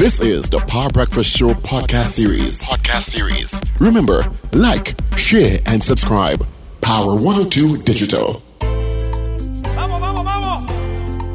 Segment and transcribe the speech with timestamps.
[0.00, 2.62] This is the Power Breakfast Show podcast series.
[2.62, 3.60] Podcast series.
[3.78, 6.46] Remember, like, share, and subscribe.
[6.80, 8.42] Power 102 Digital.
[8.60, 10.70] Vamos, vamos, vamos.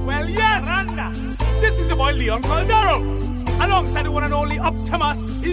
[0.07, 0.63] Well, yes.
[0.63, 1.11] Randa.
[1.61, 3.05] This is your boy Leon Caldero.
[3.63, 5.45] Alongside the one and only Optimus.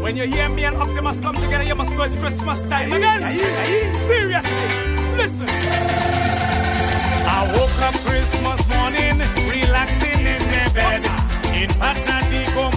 [0.00, 3.20] When you hear me and Optimus come together, you must know it's Christmas time again.
[4.08, 4.50] Seriously.
[5.18, 5.46] Listen.
[7.28, 9.18] I woke up Christmas morning,
[9.50, 11.09] relaxing in bed.
[11.60, 12.70] In Patatico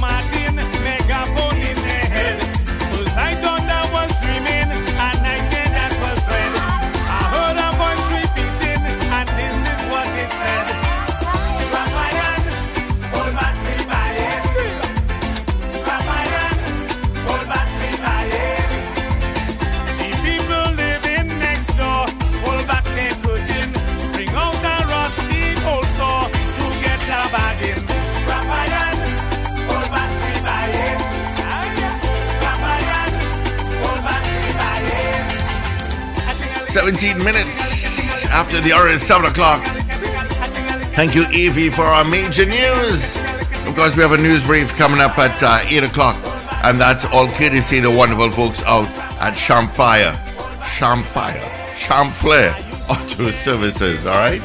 [36.84, 39.64] 17 minutes after the hour is 7 o'clock.
[40.98, 43.22] Thank you, Evie, for our major news.
[43.66, 46.18] Of course, we have a news brief coming up at uh, 8 o'clock,
[46.66, 48.90] and that's all courtesy the wonderful folks out
[49.22, 50.14] at Champfire,
[50.76, 51.40] Champfire,
[51.78, 52.52] Champflair
[52.90, 54.44] Auto Services, all right?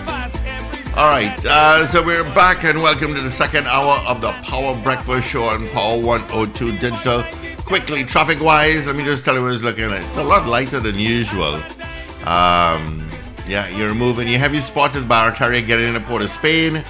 [0.97, 4.81] All right, uh, so we're back and welcome to the second hour of the Power
[4.85, 7.25] Breakfast Show on Power 102 Digital.
[7.65, 10.03] Quickly, traffic wise, let me just tell you what it's looking at.
[10.03, 11.61] It's a lot lighter than usual.
[12.29, 13.09] Um,
[13.49, 16.85] yeah, you're moving You have your spots is Barataria getting into Port of Spain.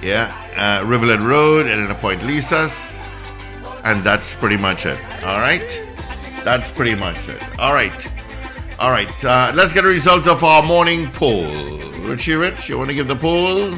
[0.00, 3.04] Yeah, uh, Rivulet Road and a Point Lisas.
[3.82, 4.96] And that's pretty much it.
[5.24, 5.82] All right?
[6.44, 7.42] That's pretty much it.
[7.58, 8.12] All right.
[8.78, 9.24] All right.
[9.24, 11.80] Uh, let's get the results of our morning poll.
[12.02, 13.72] Richie Rich, you want to give the poll?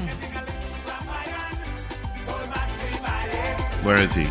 [3.82, 4.26] Where is he?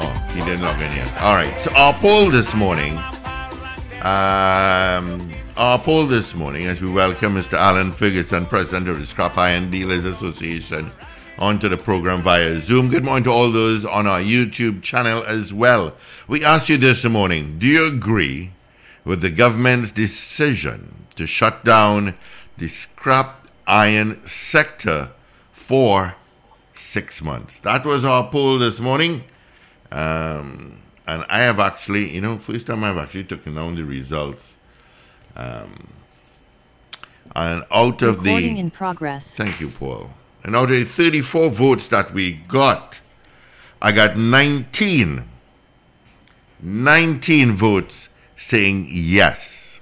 [0.00, 1.22] Oh, he didn't log in yet.
[1.22, 1.54] All right.
[1.62, 2.98] So our poll this morning.
[4.04, 7.54] Um, our poll this morning, as we welcome Mr.
[7.54, 10.90] Allan Ferguson, President of the Scrap Iron Dealers Association,
[11.38, 12.90] onto the program via Zoom.
[12.90, 15.96] Good morning to all those on our YouTube channel as well.
[16.28, 18.52] We asked you this morning: Do you agree
[19.06, 22.14] with the government's decision to shut down
[22.58, 25.12] the scrap iron sector
[25.50, 26.14] for
[26.74, 27.58] six months?
[27.60, 29.24] That was our poll this morning.
[29.90, 34.56] Um, and I have actually, you know, first time I've actually taken down the results.
[35.36, 35.88] Um,
[37.34, 39.34] and out of Recording the in progress.
[39.34, 40.10] Thank you, Paul.
[40.44, 43.00] And out of the 34 votes that we got,
[43.82, 45.24] I got 19,
[46.60, 49.80] 19 votes saying yes,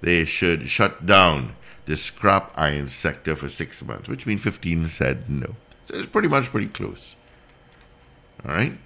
[0.00, 1.54] they should shut down
[1.86, 5.56] the scrap iron sector for six months, which means 15 said no.
[5.84, 7.16] So it's pretty much pretty close.
[8.44, 8.78] All right.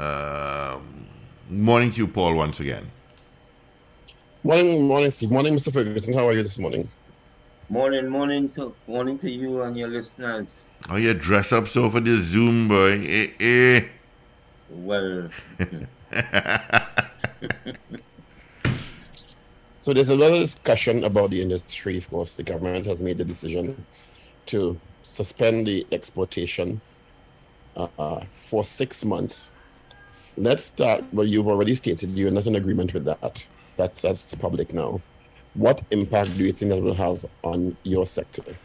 [0.00, 1.04] Um,
[1.50, 2.90] morning to you, Paul, once again.
[4.42, 5.30] Morning, morning, Steve.
[5.30, 5.70] Morning, Mr.
[5.70, 6.14] Ferguson.
[6.14, 6.88] How are you this morning?
[7.68, 10.60] Morning, morning to morning to you and your listeners.
[10.88, 13.04] Oh, you dress up so for this Zoom, boy.
[13.06, 13.84] Eh, eh.
[14.70, 15.28] Well,
[19.80, 21.96] So there's a lot of discussion about the industry.
[21.98, 23.86] Of course, the government has made the decision
[24.46, 26.80] to suspend the exportation
[27.76, 29.52] uh, for six months.
[30.40, 31.04] Let's start.
[31.12, 33.46] Well, you've already stated you're not in agreement with that.
[33.76, 35.02] That's that's public now.
[35.52, 38.56] What impact do you think that will have on your sector?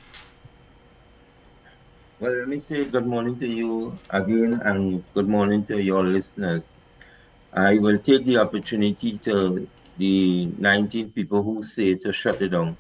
[2.22, 6.72] well, let me say good morning to you again and good morning to your listeners.
[7.52, 12.78] I will take the opportunity to the 19 people who say to shut it down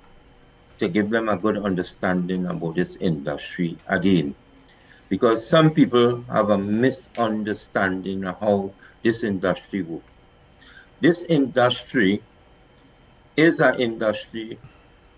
[0.77, 4.35] to give them a good understanding about this industry again.
[5.09, 8.73] Because some people have a misunderstanding of how
[9.05, 10.03] this industry works.
[10.99, 12.23] This industry
[13.37, 14.57] is an industry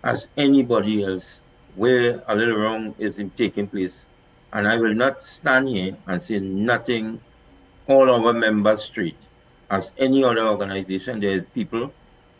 [0.04, 1.40] as anybody else
[1.74, 4.04] where a little wrong isn't taking place.
[4.52, 7.18] And I will not stand here and say nothing
[7.86, 9.16] all over member street.
[9.70, 11.90] As any other organization, there are people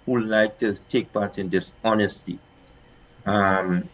[0.05, 2.39] who like to take part in dishonesty.
[3.25, 3.89] Um,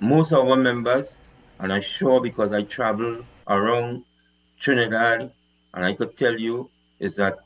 [0.00, 1.16] most of our members,
[1.60, 4.04] and I'm sure because I travel around
[4.58, 5.30] Trinidad,
[5.74, 7.38] and I could tell you is that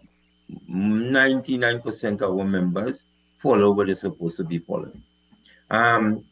[0.70, 3.04] 99% of our members
[3.42, 5.02] follow what they're supposed to be following.
[5.70, 6.24] Um,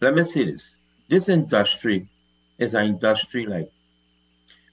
[0.00, 0.76] let me say this.
[1.08, 2.08] This industry
[2.58, 3.70] is an industry like,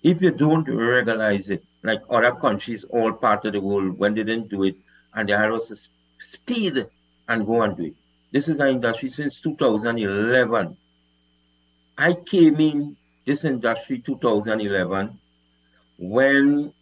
[0.03, 4.23] if you don't regularize it, like other countries, all part of the world, when they
[4.23, 4.75] didn't do it,
[5.13, 6.85] and they had us speed
[7.27, 7.95] and go and do it.
[8.31, 10.77] This is an industry since 2011.
[11.97, 15.17] I came in this industry 2011
[15.97, 16.73] when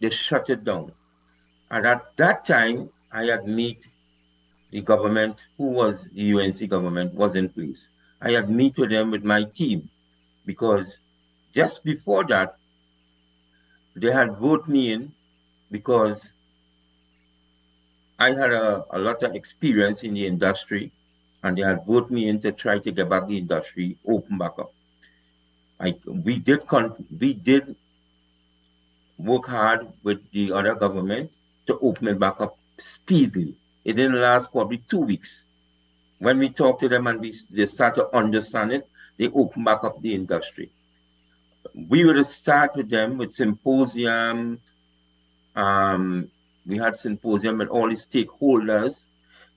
[0.00, 0.92] they shut it down.
[1.70, 3.86] And at that time, I had met
[4.70, 7.88] the government, who was the UNC government, was in place.
[8.20, 9.88] I had met with them with my team
[10.44, 10.98] because
[11.54, 12.56] just before that,
[13.94, 15.12] they had voted me in
[15.70, 16.30] because
[18.18, 20.92] I had a, a lot of experience in the industry
[21.42, 24.58] and they had voted me in to try to get back the industry open back
[24.58, 24.72] up.
[25.78, 27.76] I, we did con- we did
[29.18, 31.30] work hard with the other government
[31.66, 33.54] to open it back up speedily.
[33.84, 35.42] It didn't last probably two weeks.
[36.18, 38.88] When we talked to them and we they start to understand it,
[39.18, 40.70] they open back up the industry.
[41.74, 44.60] We would start with them with symposium.
[45.54, 46.30] Um,
[46.66, 49.04] we had symposium with all the stakeholders,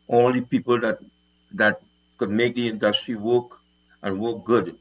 [0.07, 0.99] all the people that
[1.53, 1.81] that
[2.17, 3.57] could make the industry work
[4.03, 4.77] and work good.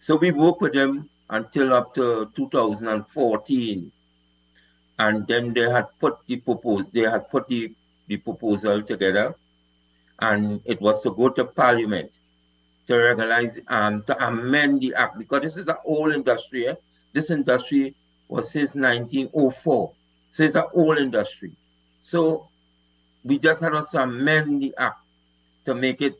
[0.00, 3.92] So we worked with them until up to 2014.
[5.00, 7.72] And then they had put the proposal, they had put the,
[8.08, 9.34] the proposal together
[10.20, 12.10] and it was to go to parliament
[12.88, 16.68] to regularize um to amend the act because this is an old industry.
[16.68, 16.74] Eh?
[17.12, 17.94] This industry
[18.28, 19.92] was since 1904.
[20.30, 21.52] So it's an old industry.
[22.02, 22.48] So
[23.24, 25.00] we just had to amend the act
[25.66, 26.18] to make it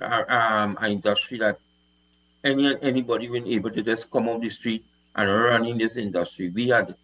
[0.00, 1.58] uh, um, an industry that
[2.44, 4.84] any anybody been able to just come off the street
[5.16, 6.50] and run in this industry.
[6.50, 6.94] We had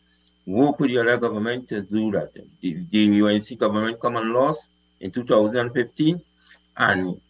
[0.46, 2.34] worked with the other government to do that.
[2.34, 4.68] The, the UNC government common laws
[5.00, 6.20] in 2015,
[6.76, 7.20] and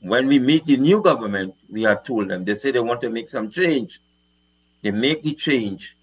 [0.00, 3.10] when we meet the new government, we are told them they say they want to
[3.10, 4.00] make some change.
[4.82, 5.96] They make the change.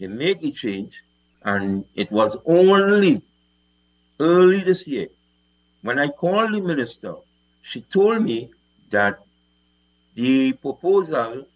[0.00, 1.02] They make the change,
[1.42, 3.22] and it was only
[4.20, 5.08] early this year
[5.82, 7.14] when I called the minister,
[7.62, 8.50] she told me
[8.90, 9.20] that
[10.18, 11.46] the proposal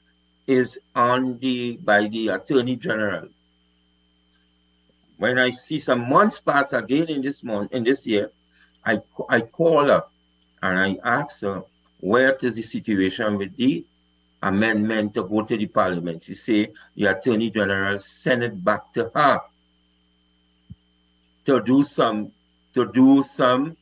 [0.46, 3.26] is on the by the attorney general.
[5.16, 8.30] When I see some months pass again in this month in this year,
[8.84, 10.04] I I call her
[10.62, 11.64] and I ask her
[11.98, 13.84] where is the situation with the
[14.40, 16.22] amendment to go to the parliament.
[16.22, 19.40] She say the attorney general sent it back to her
[21.46, 22.30] to do some
[22.74, 23.76] to do some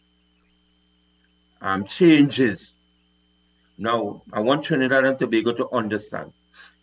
[1.60, 2.72] um, changes.
[3.80, 6.34] Now, I want Trinidad and Tobago to understand.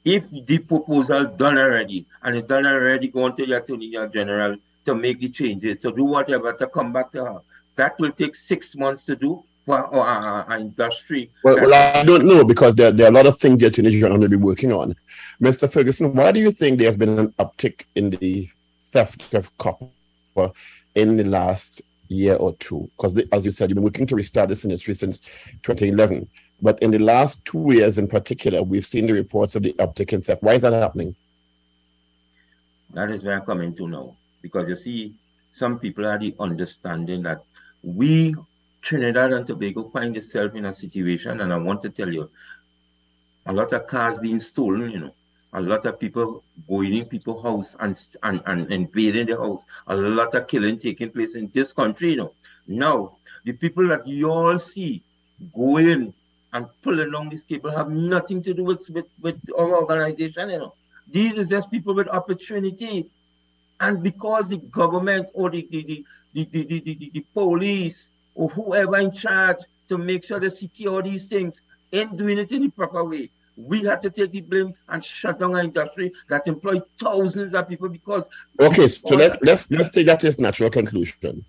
[0.03, 4.95] If the proposal done already, and it's done already going to the Attorney General to
[4.95, 7.41] make the changes, to do whatever, to come back to her,
[7.75, 11.29] that will take six months to do for our, our industry.
[11.43, 13.91] Well, well, I don't know because there, there are a lot of things the Attorney
[13.91, 14.95] General may be working on.
[15.39, 15.71] Mr.
[15.71, 18.49] Ferguson, why do you think there's been an uptick in the
[18.81, 19.87] theft of copper
[20.95, 22.89] in the last year or two?
[22.97, 25.19] Because, as you said, you've been working to restart this industry since
[25.61, 26.27] 2011.
[26.61, 30.13] But in the last two years in particular, we've seen the reports of the uptick
[30.13, 30.41] in theft.
[30.41, 31.15] Why is that happening?
[32.93, 34.15] That is where I'm coming to now.
[34.41, 35.15] Because you see,
[35.53, 37.43] some people are the understanding that
[37.83, 38.35] we,
[38.81, 42.29] Trinidad and Tobago, find itself in a situation, and I want to tell you,
[43.45, 45.13] a lot of cars being stolen, you know
[45.53, 49.65] a lot of people going in people's house and, and, and invading the house.
[49.87, 52.33] A lot of killing taking place in this country, you know.
[52.67, 55.03] Now, the people that you all see
[55.55, 56.13] going
[56.53, 60.59] and pulling along these people have nothing to do with, with, with our organization, you
[60.59, 60.73] know.
[61.09, 63.09] These are just people with opportunity.
[63.79, 68.97] And because the government or the, the, the, the, the, the, the, police or whoever
[68.97, 69.57] in charge
[69.89, 71.61] to make sure they secure these things
[71.93, 75.39] ain't doing it in the proper way, we had to take the blame and shut
[75.39, 80.03] down our industry that employed thousands of people because okay so let's let's let's say
[80.03, 81.43] that is natural conclusion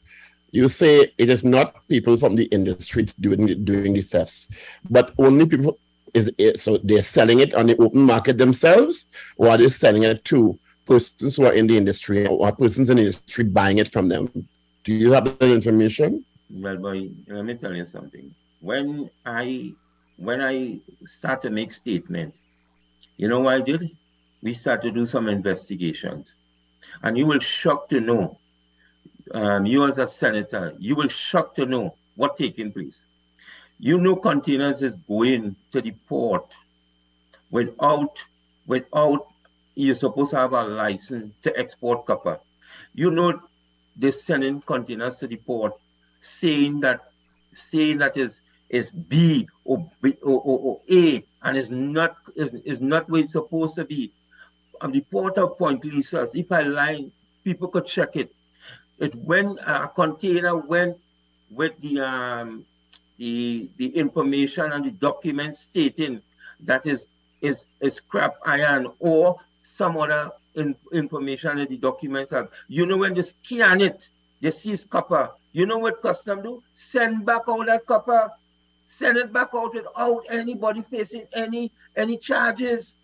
[0.50, 4.50] you say it is not people from the industry doing doing the thefts
[4.90, 5.78] but only people
[6.14, 10.04] is it, so they're selling it on the open market themselves or are they selling
[10.04, 13.88] it to persons who are in the industry or persons in the industry buying it
[13.88, 14.48] from them
[14.84, 19.70] do you have that information well boy let me tell you something when i
[20.18, 22.34] when I start to make statement,
[23.16, 23.90] you know what I did?
[24.42, 26.32] We start to do some investigations.
[27.02, 28.38] And you will shock to know,
[29.32, 33.02] um, you as a senator, you will shock to know what taking place.
[33.78, 36.46] You know containers is going to the port
[37.50, 38.18] without,
[38.66, 39.28] without
[39.74, 42.40] you're supposed to have a license to export copper.
[42.94, 43.40] You know
[43.96, 45.74] they're sending containers to the port
[46.20, 47.12] saying that
[47.54, 52.54] saying that is is B or, B or, or, or A and is not is,
[52.64, 54.12] is not where it's supposed to be.
[54.80, 57.06] On the port of Point Lisa, if I lie,
[57.44, 58.32] people could check it.
[58.98, 60.96] It when a container went
[61.50, 62.64] with the um
[63.18, 66.22] the the information and the documents stating
[66.60, 67.06] that is
[67.40, 72.32] is is scrap iron or some other in, information in the documents.
[72.68, 74.08] You know when they scan it,
[74.40, 75.30] they see copper.
[75.52, 76.62] You know what custom do?
[76.72, 78.30] Send back all that copper.
[78.86, 82.94] Send it back out without anybody facing any any charges.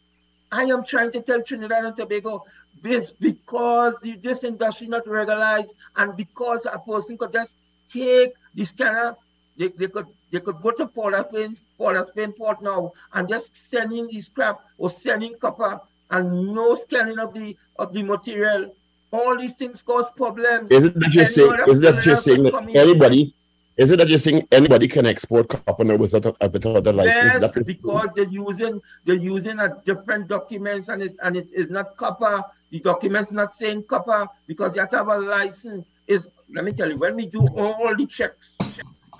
[0.50, 2.44] I am trying to tell Trinidad and Tobago
[2.82, 7.56] this because this industry not regularized and because a person could just
[7.88, 9.16] take the scanner,
[9.56, 12.92] they, they could they could go to Port of Spain, Port of Spain port now
[13.12, 18.02] and just sending the scrap or sending copper and no scanning of the of the
[18.02, 18.74] material.
[19.12, 20.70] All these things cause problems.
[20.72, 21.56] Is it that you're saying?
[21.68, 23.34] Is it that you're saying that anybody?
[23.76, 27.42] Is it that you're saying anybody can export copper now without a, without a license?
[27.42, 31.96] Yes, because they're using they're using a different documents and it and it is not
[31.96, 32.44] copper.
[32.74, 35.86] The document's not saying copper because you have to have a license.
[36.08, 38.50] Is let me tell you, when we do all the checks,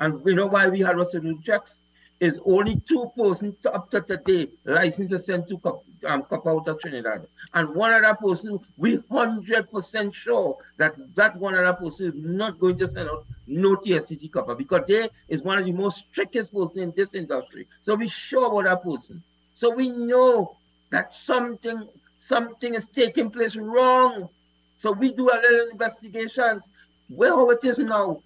[0.00, 1.80] and we know why we have to do checks,
[2.18, 5.60] is only two persons up to today licenses sent to
[6.04, 7.28] um, Copper out of Trinidad.
[7.52, 12.76] And one other person, we 100% sure that that one other person is not going
[12.78, 16.80] to send out no TSTT copper because they is one of the most strictest person
[16.80, 17.68] in this industry.
[17.82, 19.22] So we sure about that person.
[19.54, 20.56] So we know
[20.90, 21.88] that something
[22.26, 24.28] something is taking place wrong.
[24.76, 26.70] So we do a little investigations.
[27.08, 28.22] Where it is now,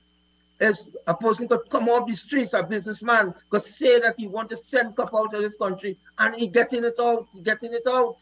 [0.61, 4.50] is a person could come off the streets, a businessman could say that he want
[4.50, 8.17] to send cup out of this country and he getting it out, getting it out.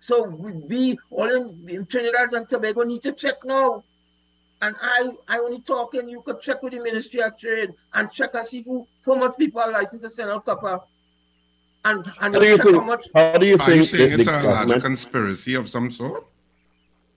[0.00, 3.84] So we, we all in, in, Trinidad and Tobago need to check now.
[4.62, 8.34] And I I only talking, you could check with the Ministry of Trade and check
[8.34, 10.80] and see who how much people are licensed to send out copper.
[11.84, 14.28] And, and how do you think, how, much, how do you think, you saying it's
[14.28, 16.26] a large conspiracy of some sort?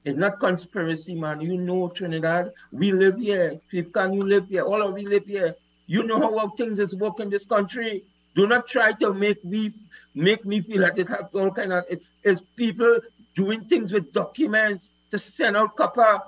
[0.04, 1.42] It's not conspiracy, man.
[1.42, 2.54] You know Trinidad.
[2.72, 3.60] We live here.
[3.72, 4.64] Can you live here.
[4.64, 5.56] All of we live here.
[5.86, 8.04] You know how things is work in this country.
[8.36, 9.74] Do not try to make me
[10.14, 13.00] make me feel that it has all kind of it is people
[13.36, 16.22] doing things with documents to send out copper.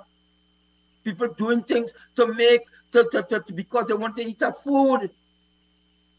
[1.04, 5.10] People doing things to make to, to, to, because they want to eat a food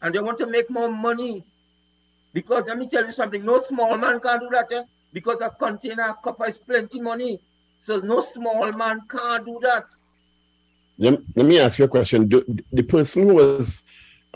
[0.00, 1.44] and they want to make more money.
[2.32, 4.72] Because let me tell you something, no small man can do that.
[4.72, 4.82] Eh?
[5.12, 7.40] Because a container of copper is plenty money.
[7.78, 9.84] So no small man can't do that.
[10.98, 12.28] Let, let me ask you a question.
[12.28, 13.82] Do, the person who was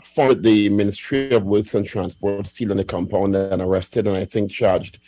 [0.03, 4.51] found the Ministry of Works and Transport stealing the compound and arrested and I think
[4.51, 4.99] charged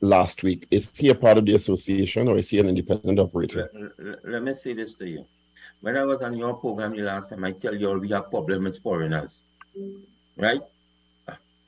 [0.00, 3.70] last week, is he a part of the association or is he an independent operator?
[3.98, 5.24] Let, let me say this to you.
[5.80, 8.30] When I was on your program the last time, I tell you all we have
[8.30, 9.42] problems with foreigners,
[10.36, 10.62] right?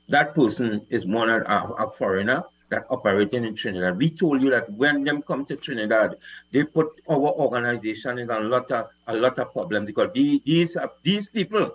[0.09, 3.97] That person is one a, a foreigner that operating in Trinidad.
[3.97, 6.17] We told you that when them come to Trinidad,
[6.51, 10.77] they put our organization in a lot of a lot of problems because these these,
[11.03, 11.71] these people,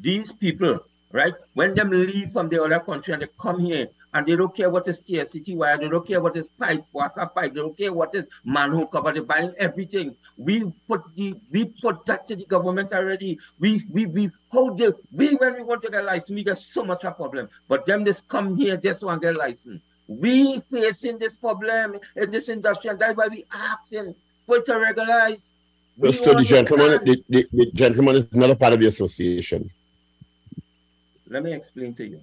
[0.00, 0.80] these people,
[1.12, 1.34] right?
[1.54, 4.70] When them leave from the other country and they come here and they don't care
[4.70, 7.92] what is TSTT wire, they don't care what is pipe, water pipe, they don't care
[7.92, 10.14] what is manhole cover, they're buying everything.
[10.38, 13.38] We put the we put that to the government already.
[13.58, 16.84] We we we hold the we when we want to get license, we get so
[16.84, 17.48] much a problem.
[17.68, 19.82] But them just come here just want to get license.
[20.06, 24.14] We facing this problem in this industry, and that's why we asking
[24.46, 25.52] for it to regularize.
[25.96, 29.70] We so the gentleman, the, the, the, gentleman is not a part of the association.
[31.28, 32.20] Let me explain to you.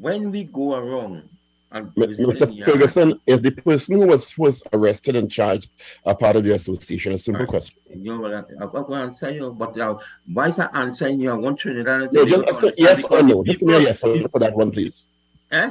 [0.00, 1.28] When we go around
[1.72, 2.64] Mr.
[2.64, 5.70] Ferguson, is the person who was was arrested and charged
[6.04, 7.12] a part of the association?
[7.12, 7.48] A simple right.
[7.48, 7.80] question.
[7.94, 9.98] You know, I'm going to answer you, but uh,
[10.32, 11.30] why is I answering you?
[11.30, 12.12] I want Trinidad.
[12.12, 13.44] No, just yes or no.
[13.44, 15.06] Just give me a yes for that one, please.
[15.52, 15.70] Eh?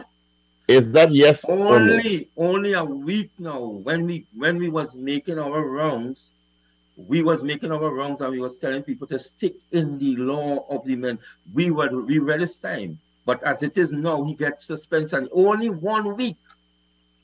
[0.68, 2.48] Is that yes only no?
[2.48, 3.60] only a week now?
[3.60, 6.30] When we when we was making our rounds,
[6.96, 10.66] we was making our rounds and we was telling people to stick in the law
[10.70, 11.18] of the men.
[11.54, 15.70] We were we read his time, but as it is now, he gets suspension only
[15.70, 16.38] one week.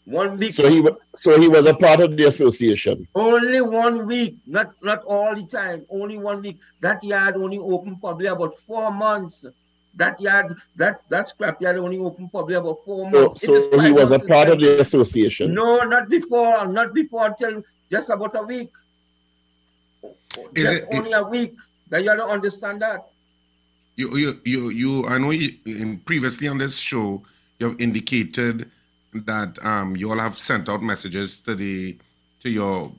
[0.05, 0.53] One week.
[0.53, 3.07] So he so he was a part of the association.
[3.15, 5.79] Only one week, not not all the time.
[5.89, 6.59] Only one week.
[6.81, 9.47] That yard only opened probably about four months.
[9.95, 13.41] That yard, that that scrap yard only opened probably about four months.
[13.41, 15.55] So, so he was a part of the association.
[15.55, 18.69] No, not before, not before until just about a week.
[20.53, 21.55] Is just it, only it, a week.
[21.89, 23.09] That you don't understand that.
[23.95, 25.05] You, you, you, you.
[25.05, 27.23] I know you, in, previously on this show
[27.59, 28.69] you have indicated
[29.13, 31.97] that um, you all have sent out messages to the
[32.41, 32.91] to your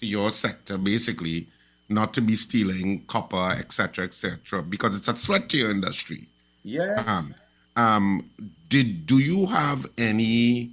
[0.00, 1.48] to your sector basically
[1.88, 6.28] not to be stealing copper, etc., etc., because it's a threat to your industry.
[6.62, 7.02] Yeah.
[7.06, 7.34] Um,
[7.76, 8.30] um,
[8.68, 10.70] did do you have any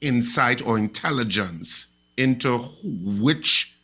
[0.00, 3.74] insight or intelligence into which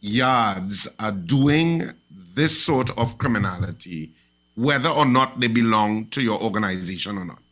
[0.00, 1.90] yards are doing
[2.40, 4.14] this sort of criminality
[4.54, 7.42] whether or not they belong to your organization or not?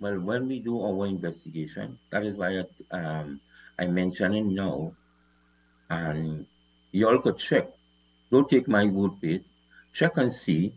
[0.00, 3.40] Well, when we do our investigation, that is why um,
[3.78, 4.92] I mention it now,
[5.90, 6.46] and
[6.90, 7.68] you all could check.
[8.30, 9.44] Don't take my word for it.
[9.92, 10.72] Check and see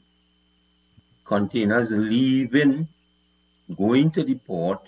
[1.25, 2.88] containers leaving,
[3.75, 4.82] going to the port,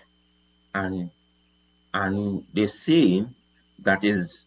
[0.76, 1.10] and
[1.94, 3.34] and they're saying
[3.80, 4.46] that is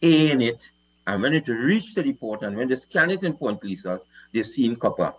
[0.00, 0.68] in it.
[1.06, 4.00] And when it reached the port and when they scan it in Point Lisas,
[4.32, 5.14] they're seeing copper.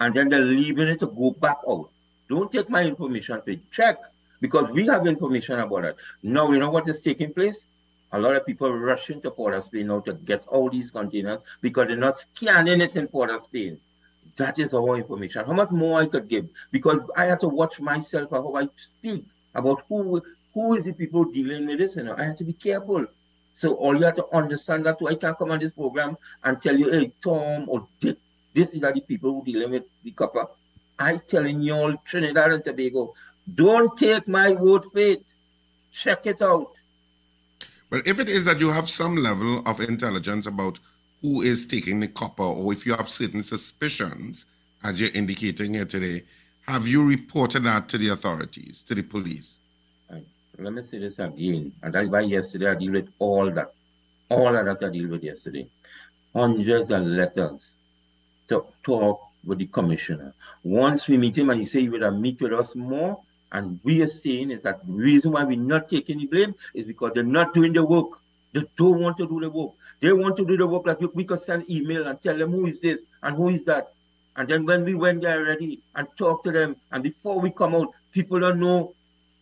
[0.00, 1.90] And then they're leaving it to go back out.
[2.28, 3.98] Don't take my information to check
[4.40, 5.96] because we have information about it.
[6.22, 7.66] Now, you know what is taking place?
[8.12, 11.40] A lot of people rushing to Port of Spain now to get all these containers
[11.60, 13.78] because they're not scanning it in Port of Spain.
[14.36, 15.44] That is our information.
[15.44, 16.48] How much more I could give?
[16.70, 19.24] Because I have to watch myself how I speak
[19.54, 20.22] about who
[20.52, 21.96] who is the people dealing with this.
[21.96, 23.06] You know, I have to be careful.
[23.54, 26.76] So all you have to understand that I can't come on this program and tell
[26.76, 28.18] you, hey, Tom or Dick,
[28.52, 30.46] this is the people who dealing with the copper.
[30.98, 33.14] I telling you all Trinidad and Tobago,
[33.54, 35.24] don't take my word for it.
[35.92, 36.72] Check it out.
[37.90, 40.80] But if it is that you have some level of intelligence about
[41.22, 44.46] who is taking the copper, or if you have certain suspicions,
[44.82, 46.24] as you're indicating here today,
[46.66, 49.60] have you reported that to the authorities, to the police?
[50.58, 53.72] Let me say this again, and that's why yesterday I deal with all that.
[54.30, 55.68] All of that I deal with yesterday.
[56.34, 57.70] Hundreds of letters
[58.48, 60.32] to talk with the commissioner.
[60.62, 63.20] Once we meet him and he say he will meet with us more,
[63.52, 66.86] and we are saying is that the reason why we're not taking the blame is
[66.86, 68.18] because they're not doing the work.
[68.52, 69.72] They don't want to do the work.
[70.00, 72.66] They want to do the work like we, could send email and tell them who
[72.66, 73.92] is this and who is that.
[74.36, 77.74] And then when we went there already and talk to them, and before we come
[77.74, 78.94] out, people don't know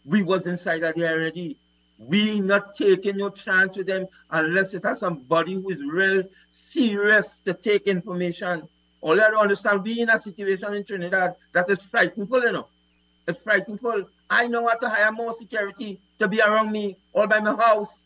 [0.04, 1.56] we was inside there already.
[1.98, 7.40] We not taking no chance with them unless it has somebody who is real serious
[7.44, 8.68] to take information.
[9.00, 12.66] All I to understand, we in a situation in Trinidad that is frightful, you know.
[13.28, 14.04] It's frightful.
[14.30, 18.04] I know how to hire more security to be around me all by my house.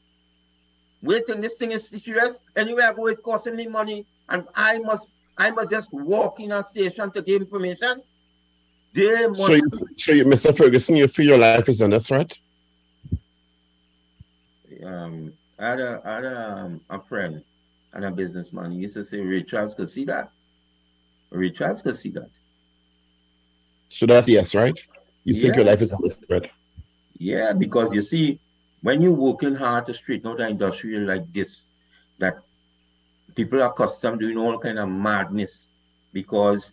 [1.03, 2.38] Waiting, this thing is serious.
[2.55, 4.07] Anywhere I go, it's costing me money.
[4.29, 5.07] And I must
[5.38, 8.03] I must just walk in a station to get information.
[8.97, 9.45] They must...
[9.45, 10.57] So, you, so you, Mr.
[10.57, 12.39] Ferguson, you feel your life is under threat?
[14.83, 17.45] Um, I had a, I had a, um, a friend
[17.93, 18.73] and a businessman.
[18.73, 20.31] He used to say, Ray Charles could see that.
[21.31, 22.31] Ray Charles could see that.
[23.91, 24.79] So that's yes, right?
[25.25, 25.43] You yes.
[25.43, 26.51] think your life is under threat?
[27.19, 28.41] Yeah, because you see,
[28.83, 31.63] when you're working hard to straighten out an industry like this,
[32.19, 32.39] that
[33.35, 35.69] people are accustomed to doing all kind of madness
[36.13, 36.71] because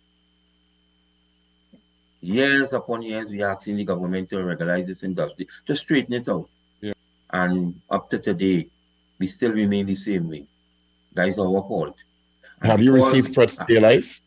[2.24, 6.28] years upon years we are asking the government to regularize this industry, to straighten it
[6.28, 6.48] out.
[6.80, 6.94] Yeah.
[7.30, 8.68] And up to today,
[9.18, 10.46] we still remain the same way.
[11.12, 11.96] That is our fault.
[12.60, 14.20] And Have you received threats to your life?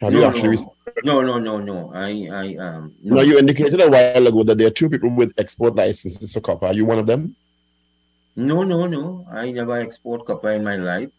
[0.00, 0.50] Have no, you actually no.
[0.50, 0.70] received
[1.04, 1.92] No, no, no, no.
[1.94, 2.94] I, I, um.
[3.02, 3.16] No.
[3.16, 6.40] Now, you indicated a while ago that there are two people with export licenses for
[6.40, 6.66] copper.
[6.66, 7.34] Are you one of them?
[8.36, 9.26] No, no, no.
[9.32, 11.10] I never export copper in my life.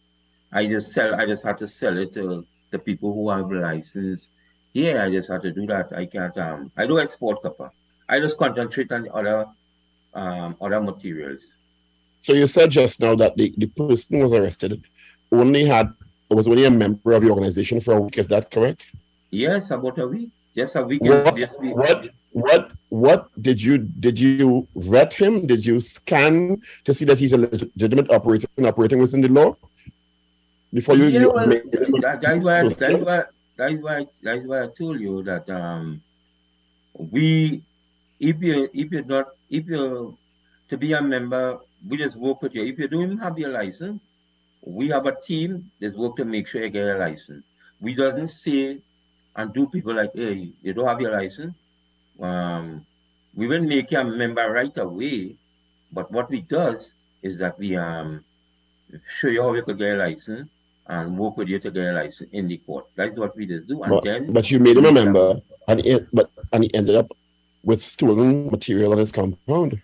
[0.52, 1.14] I just sell.
[1.14, 4.30] I just had to sell it to the people who have license
[4.72, 5.92] yeah, I just had to do that.
[5.92, 6.36] I can't.
[6.38, 7.70] Um, I do export copper.
[8.08, 9.46] I just concentrate on other
[10.14, 11.52] um, other materials.
[12.20, 14.84] So you said just now that the, the person who was arrested
[15.32, 15.92] only had
[16.28, 18.18] was only a member of the organization for a week.
[18.18, 18.90] Is that correct?
[19.30, 20.30] Yes, about a week.
[20.54, 21.02] Yes, a week.
[21.02, 25.46] What, what what what did you did you vet him?
[25.46, 29.56] Did you scan to see that he's a legitimate operator and operating within the law?
[30.72, 33.24] Before you, yeah, well, that, that's why, that's why
[33.60, 36.02] that is why that is why I told you that um
[36.94, 37.62] we
[38.18, 40.16] if you if you're not if you
[40.70, 42.64] to be a member, we just work with you.
[42.64, 44.00] If you don't have your license,
[44.64, 47.44] we have a team that's work to make sure you get a license.
[47.80, 48.80] We doesn't say
[49.36, 51.54] and do people like, hey, you don't have your license.
[52.20, 52.86] Um,
[53.34, 55.36] we will make you a member right away.
[55.92, 58.24] But what we does is that we um
[59.18, 60.48] show you how you could get a license
[60.90, 62.86] and work with you to get a license in the court.
[62.96, 63.82] That's what we did do.
[63.82, 66.96] And but, then but you made him a member, and he, but and he ended
[66.96, 67.12] up
[67.62, 69.80] with stolen material on his compound.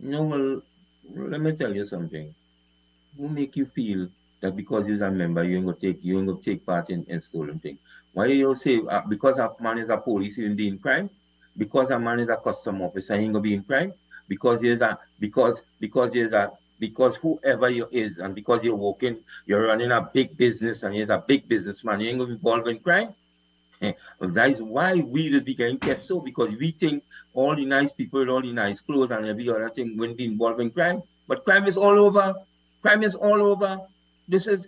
[0.00, 0.62] No, well,
[1.28, 2.34] let me tell you something.
[3.18, 4.08] Who make you feel
[4.40, 7.04] that because you're a member, you ain't gonna take you ain't gonna take part in,
[7.04, 7.78] in stolen thing?
[8.14, 11.10] Why do you say uh, because a man is a police, he be in crime?
[11.58, 13.92] Because a man is a custom officer, he ain't gonna be in crime?
[14.26, 16.50] Because he's a because because he's a
[16.82, 21.12] because whoever you is and because you're working, you're running a big business and you're
[21.12, 23.14] a big businessman, you ain't gonna be involved in crime.
[24.20, 27.92] that is why we will be getting kept so because we think all the nice
[27.92, 31.00] people all the nice clothes and every other thing will be involved in crime.
[31.28, 32.34] But crime is all over.
[32.82, 33.78] Crime is all over.
[34.26, 34.66] This is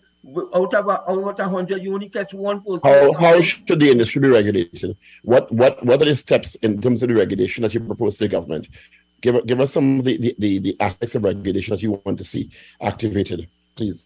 [0.55, 2.89] out of out of hundred, you only catch one person.
[2.89, 4.97] How, how should the industry be regulated?
[5.23, 8.25] What what what are the steps in terms of the regulation that you propose to
[8.25, 8.69] the government?
[9.25, 12.19] Give give us some of the, the, the, the aspects of regulation that you want
[12.19, 14.05] to see activated, please.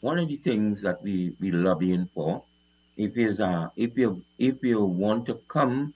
[0.00, 2.42] One of the things that we we lobbying for,
[2.96, 5.94] if is uh if you if you want to come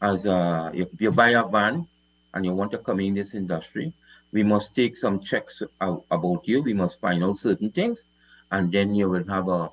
[0.00, 1.88] as a if you buy a van
[2.34, 3.92] and you want to come in this industry,
[4.30, 6.62] we must take some checks about you.
[6.62, 8.06] We must find out certain things,
[8.52, 9.70] and then you will have a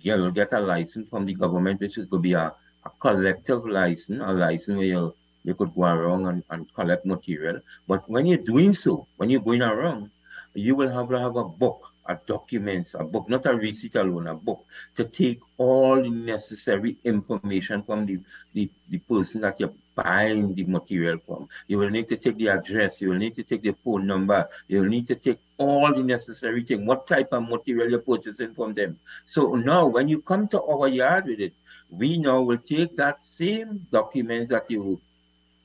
[0.00, 2.52] you will get a license from the government, which is going to be a,
[2.84, 7.60] a collective license, a license where you you could go around and, and collect material.
[7.88, 10.10] But when you're doing so, when you're going around,
[10.54, 14.26] you will have to have a book, a documents, a book, not a receipt alone,
[14.26, 14.64] a book,
[14.96, 18.18] to take all the necessary information from the,
[18.52, 21.48] the, the person that you're buying the material from.
[21.68, 24.48] You will need to take the address, you will need to take the phone number,
[24.68, 28.54] you will need to take all the necessary thing, what type of material you're purchasing
[28.54, 28.98] from them.
[29.24, 31.54] So now when you come to our yard with it,
[31.88, 35.00] we now will take that same documents that you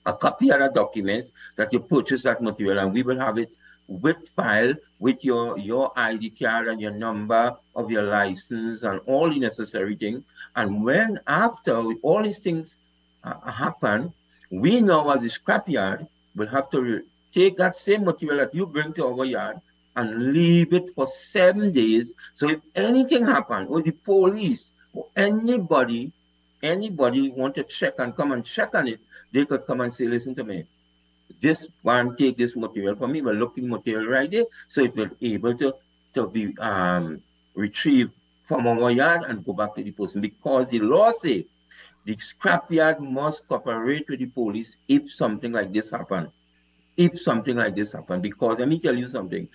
[0.08, 3.52] a copy of the documents that you purchase that material and we will have it
[3.88, 9.30] with file with your your ID card and your number of your license and all
[9.30, 10.24] the necessary things.
[10.56, 12.76] And when after all these things
[13.24, 14.14] uh, happen,
[14.50, 18.94] we know as a scrapyard will have to take that same material that you bring
[18.94, 19.62] to our yard
[19.96, 22.14] and leave it for seven days.
[22.34, 26.12] So if anything happen or the police or anybody,
[26.62, 29.00] anybody want to check and come and check on it,
[29.32, 30.66] they could come and say, listen to me,
[31.42, 35.10] this one take this material from me, we're looking material right there, so it will
[35.20, 35.76] be able to,
[36.14, 37.22] to be um,
[37.54, 38.12] retrieved
[38.48, 40.22] from our yard and go back to the person.
[40.22, 41.46] Because the law say
[42.06, 46.32] the scrapyard must cooperate with the police if something like this happen.
[46.96, 49.48] If something like this happen, because let me tell you something,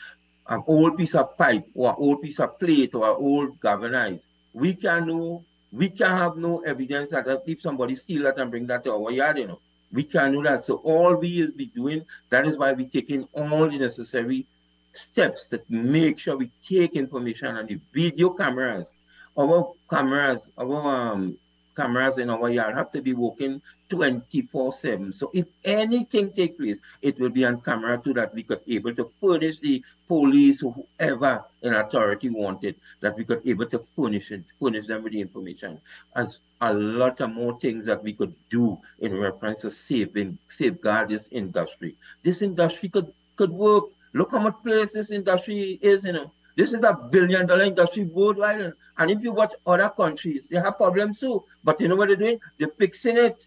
[0.48, 4.26] an old piece of pipe or an old piece of plate or an old galvanized,
[4.52, 8.66] we can know, we can have no evidence that if somebody steal that and bring
[8.66, 9.58] that to our yard, you know,
[9.92, 10.62] we can do that.
[10.62, 14.46] So all we is be doing, that is why we taking all the necessary
[14.92, 18.92] steps that make sure we take information on the video cameras,
[19.38, 21.38] our cameras, our um,
[21.74, 25.14] cameras in our yard have to be working 24-7.
[25.14, 28.94] So if anything take place, it will be on camera so that we could able
[28.94, 34.30] to furnish the police or whoever in authority wanted, that we could able to furnish
[34.30, 35.80] it, furnish them with the information.
[36.16, 41.10] As a lot of more things that we could do in reference to saving, safeguard
[41.10, 41.96] this industry.
[42.22, 43.84] This industry could, could work.
[44.14, 46.32] Look how much place this industry is, you know.
[46.56, 48.72] This is a billion dollar industry worldwide.
[48.98, 51.44] And if you watch other countries, they have problems too.
[51.64, 52.40] But you know what they're doing?
[52.58, 53.46] They're fixing it.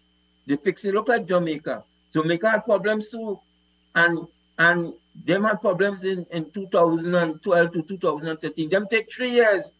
[0.62, 0.94] Fixing it.
[0.94, 1.84] Look like Jamaica.
[2.12, 3.38] Jamaica had problems too.
[3.94, 4.26] And
[4.58, 4.92] and
[5.24, 8.68] them had problems in, in 2012 to 2013.
[8.68, 9.72] Them take three years.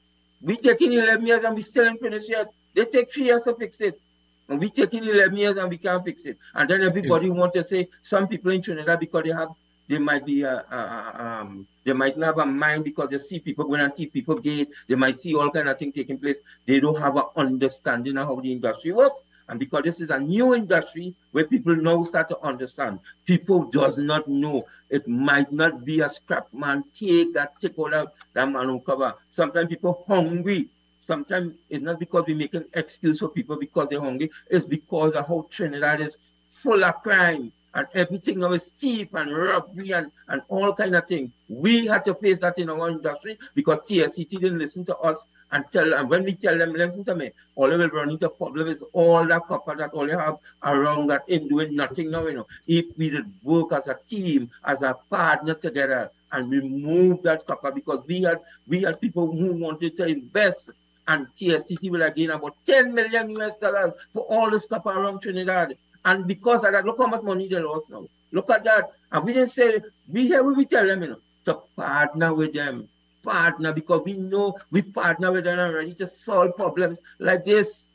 [0.42, 2.52] We taking 11 years and we still ain't finished yet.
[2.74, 4.00] They take three years to fix it.
[4.48, 6.38] And we taking 11 years and we can't fix it.
[6.54, 9.48] And then everybody want to say some people in Trinidad because they have
[9.88, 13.18] they might be uh, uh, uh, um, they might not have a mind because they
[13.18, 14.68] see people going and keep people gate.
[14.88, 16.40] They might see all kind of things taking place.
[16.66, 19.22] They don't have an understanding of how the industry works.
[19.48, 23.96] And because this is a new industry where people now start to understand, people does
[23.98, 24.64] not know.
[24.90, 28.80] It might not be a scrap man take that take all that, that man will
[28.80, 29.14] cover.
[29.28, 30.68] Sometimes people hungry.
[31.00, 34.30] Sometimes it's not because we make an excuse for people because they're hungry.
[34.50, 36.18] It's because of how Trinidad is
[36.50, 41.06] full of crime and everything now is cheap and robbery and, and all kind of
[41.06, 41.30] things.
[41.48, 45.64] We had to face that in our industry because TSTT didn't listen to us and
[45.72, 48.68] tell and when we tell them, listen to me, all they will run into problem
[48.68, 52.34] is all that copper that all you have around that in doing nothing now, you
[52.34, 52.46] know.
[52.66, 57.70] If we did work as a team, as a partner together and remove that copper
[57.70, 60.70] because we had we had people who wanted to invest
[61.08, 65.76] and TSTT will again about 10 million US dollars for all this copper around Trinidad.
[66.04, 68.06] And because of that, look how much money they lost now.
[68.32, 68.92] Look at that.
[69.12, 72.88] And we didn't say, we here we tell them, you know, to partner with them.
[73.26, 77.88] Partner because we know we partner with them already to solve problems like this.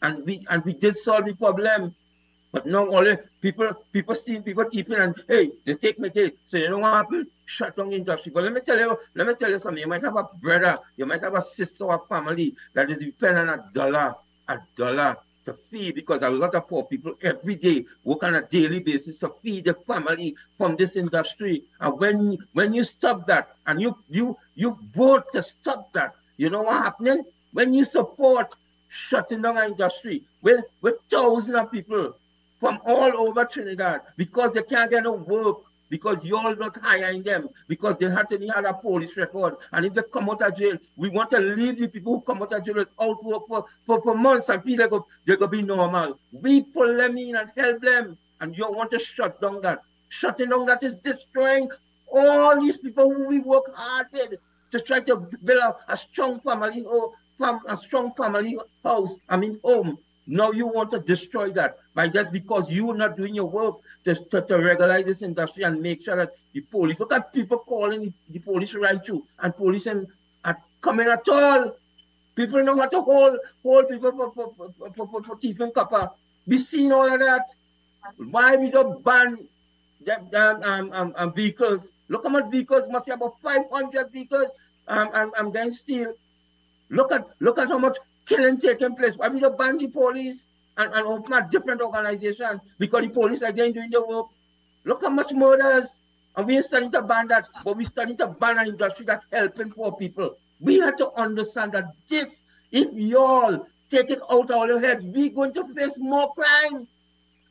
[0.00, 1.94] And we and we did solve the problem.
[2.52, 6.32] But now only people people see people keeping and hey, they take me there.
[6.44, 7.26] So you know what happened?
[7.44, 8.32] Shut down industry.
[8.32, 9.82] But let me tell you, let me tell you something.
[9.82, 13.50] You might have a brother, you might have a sister or family that is dependent
[13.50, 14.14] on a dollar,
[14.48, 15.16] a dollar
[15.48, 19.18] to feed because a lot of poor people every day work on a daily basis
[19.20, 21.64] to feed the family from this industry.
[21.80, 26.50] And when when you stop that and you you you vote to stop that, you
[26.50, 27.24] know what happening?
[27.52, 28.56] When you support
[28.88, 32.14] shutting down an industry with with thousands of people
[32.60, 35.58] from all over Trinidad because they can't get no work
[35.88, 39.56] because you're not hiring them because they have a police record.
[39.72, 42.42] And if they come out of jail, we want to leave the people who come
[42.42, 44.90] out of jail out work for, for, for months and feel like
[45.26, 46.18] they're going to be normal.
[46.32, 48.18] We pull them in and help them.
[48.40, 49.82] And you want to shut down that.
[50.10, 51.68] Shutting down that is destroying
[52.10, 54.34] all these people who we work hard with
[54.72, 59.36] to try to build a, a strong family or fam, a strong family house, I
[59.36, 59.98] mean home.
[60.30, 64.14] Now you want to destroy that by just because you're not doing your work to,
[64.14, 68.02] to, to regularize this industry and make sure that the police look at people calling
[68.02, 70.06] the, the police right you and police and
[70.44, 71.72] are coming at all.
[72.36, 75.72] People know how to hold hold people for for, for, for, for, for thief and
[75.72, 76.10] copper.
[76.46, 77.48] We seen all of that.
[78.18, 79.48] Why we don't ban
[80.04, 81.88] them, them um, um, um, vehicles?
[82.10, 84.50] Look how much vehicles must have about 500 vehicles
[84.88, 86.12] um, um, um, then still
[86.90, 87.96] look at look at how much
[88.28, 89.16] killing taking place.
[89.16, 90.44] Why we don't ban the police
[90.76, 94.26] and, and open a different organization because the police are again doing the work.
[94.84, 95.88] Look how much murders.
[96.36, 99.72] And we're starting to ban that, but we're starting to ban an industry that's helping
[99.72, 100.36] poor people.
[100.60, 105.30] We have to understand that this, if y'all take it out of your head, we're
[105.30, 106.86] going to face more crime.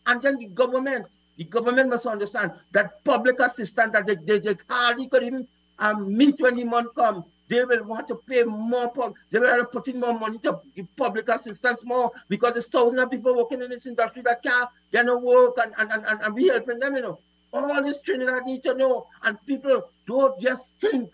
[0.05, 4.55] And then the government, the government must understand that public assistance that they, they, they
[4.69, 5.47] hardly could even
[5.79, 8.91] um, meet when the month come they will want to pay more,
[9.31, 12.67] they will have to put in more money to give public assistance more because there's
[12.67, 16.21] thousands of people working in this industry that can't get no work and, and, and,
[16.21, 17.19] and be helping them, you know.
[17.53, 19.07] All this training Trinidad need to know.
[19.23, 21.09] And people don't just think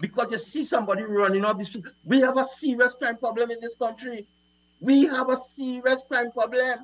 [0.00, 1.84] because you see somebody running off the street.
[2.04, 4.26] We have a serious crime problem in this country.
[4.80, 6.80] We have a serious crime problem.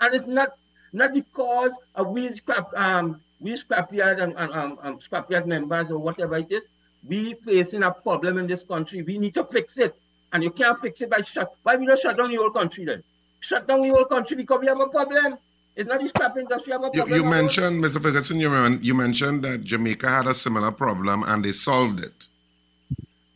[0.00, 0.56] And it's not
[0.92, 5.98] not because of we scrap um we scrapyard and, and um, um scrapyard members or
[5.98, 6.68] whatever it is
[7.08, 9.02] we facing a problem in this country.
[9.02, 9.94] We need to fix it.
[10.32, 11.54] And you can't fix it by shut.
[11.62, 13.02] Why we don't shut down the whole country then?
[13.40, 15.38] Shut down the whole country because we have a problem.
[15.76, 17.08] It's not the scrap industry have a problem.
[17.08, 18.02] You, you mentioned, Mr.
[18.02, 22.26] Ferguson, you, you mentioned that Jamaica had a similar problem and they solved it.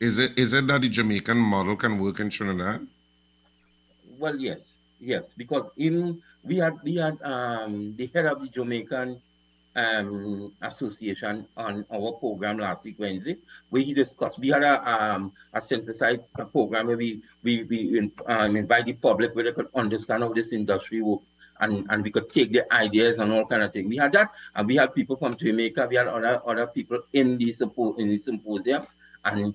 [0.01, 2.87] Is it is it that the Jamaican model can work in Trinidad?
[4.19, 4.65] Well, yes,
[4.99, 9.21] yes, because in we had we had um, the head of the Jamaican
[9.77, 13.37] um, association on our program last week Wednesday,
[13.71, 14.39] where he discussed.
[14.39, 19.35] We had a um, a synthesized program where we we, we um, invite the public
[19.35, 21.27] where they could understand how this industry works.
[21.63, 23.87] And, and we could take the ideas and all kind of thing.
[23.87, 25.89] We had that, and we had people from Jamaica.
[25.91, 28.87] We had other other people in the sympo- in the symposium.
[29.27, 29.55] And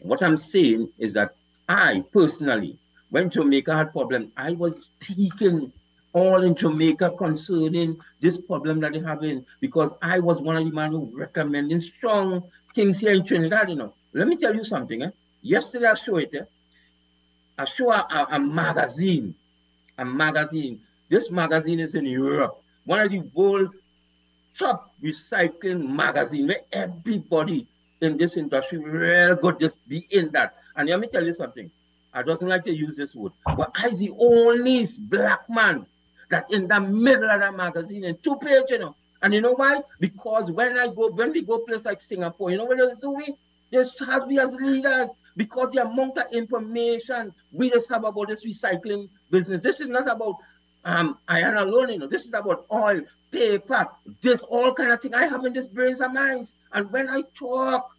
[0.00, 1.36] what I'm saying is that
[1.68, 2.76] I personally,
[3.10, 5.72] when Jamaica had problem, I was speaking
[6.14, 10.70] all in Jamaica concerning this problem that they're having because I was one of the
[10.70, 13.92] men who recommending strong things here in Trinidad, you know.
[14.12, 15.02] Let me tell you something.
[15.02, 15.10] Eh?
[15.42, 16.34] Yesterday I showed it.
[16.34, 16.44] Eh?
[17.58, 19.34] I show a, a, a magazine.
[19.98, 20.80] A magazine.
[21.08, 22.62] This magazine is in Europe.
[22.84, 23.70] One of the world
[24.56, 27.66] top recycling magazine where everybody
[28.00, 30.54] in this industry real good just be in that.
[30.76, 31.70] And let me tell you something.
[32.12, 35.86] I doesn't like to use this word, but I the only black man
[36.30, 38.94] that in the middle of that magazine in two pages, you know.
[39.22, 39.80] And you know why?
[40.00, 43.10] Because when I go, when we go places like Singapore, you know what else do
[43.10, 43.34] we?
[43.72, 48.44] Just has we as leaders because the amount of information we just have about this
[48.44, 49.62] recycling business.
[49.62, 50.36] This is not about
[50.84, 52.06] um iron alone, you know.
[52.06, 53.00] This is about oil,
[53.32, 53.88] paper,
[54.22, 55.14] this all kind of thing.
[55.14, 56.52] I have in this brains and minds.
[56.72, 57.90] And when I talk,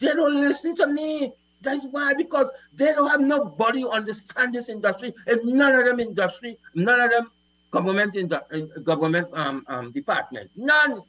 [0.00, 1.32] they don't listen to me.
[1.62, 5.14] That's why, because they don't have nobody understand this industry.
[5.26, 7.30] And none of them industry, none of them
[7.76, 8.62] government in the in
[8.92, 10.50] government um, um, department.
[10.56, 11.02] None.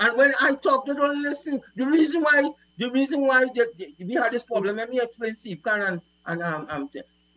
[0.00, 1.54] And when I talk, they don't listen.
[1.76, 2.38] The reason why,
[2.78, 6.42] the reason why they, they, we had this problem, let me explain, Steve Khan, and,
[6.42, 6.90] um, um,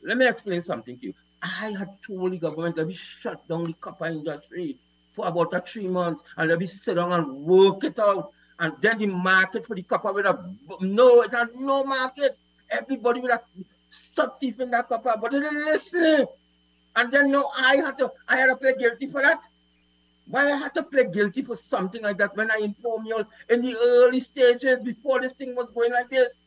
[0.04, 1.14] let me explain something to you.
[1.42, 4.78] I had told the government that we shut down the copper industry
[5.16, 8.32] for about uh, three months, and let me sit down and work it out.
[8.60, 10.44] And then the market for the copper would have
[10.82, 12.38] no, it had no market.
[12.72, 13.46] Everybody would have
[13.92, 16.26] stuck teeth in that copper, but they didn't listen.
[16.98, 19.44] And then no, I had to I had to play guilty for that.
[20.28, 23.62] Why I had to play guilty for something like that when I informed you in
[23.62, 26.44] the early stages before this thing was going like this.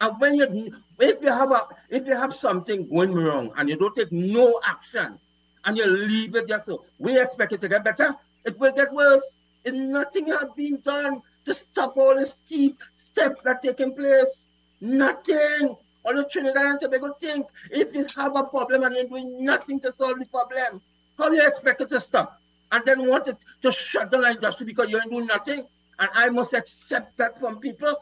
[0.00, 3.76] And when you if you have a if you have something going wrong and you
[3.76, 5.18] don't take no action
[5.66, 8.90] and you leave it just so we expect it to get better, it will get
[8.94, 9.28] worse.
[9.64, 14.46] If nothing has been done to stop all the steep steps that taking place.
[14.80, 15.76] Nothing.
[16.06, 19.80] All the Trinidad and Tobago think if you have a problem and you're doing nothing
[19.80, 20.80] to solve the problem,
[21.18, 22.40] how do you expect it to stop?
[22.70, 25.66] And then want it to shut down the industry because you ain't doing nothing?
[25.98, 27.92] And I must accept that from people.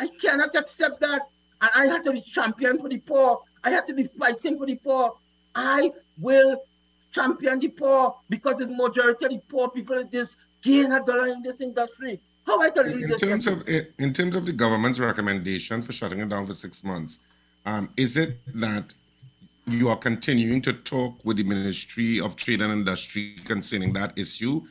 [0.00, 1.22] I cannot accept that.
[1.60, 3.42] And I have to be champion for the poor.
[3.62, 5.16] I have to be fighting for the poor.
[5.54, 6.60] I will
[7.12, 11.28] champion the poor because the majority of the poor people is this gain a dollar
[11.28, 12.20] in this industry.
[12.44, 13.54] How I can In read terms this?
[13.54, 17.18] of in terms of the government's recommendation for shutting it down for six months,
[17.66, 18.94] um, is it that
[19.66, 24.62] you are continuing to talk with the Ministry of Trade and Industry concerning that issue?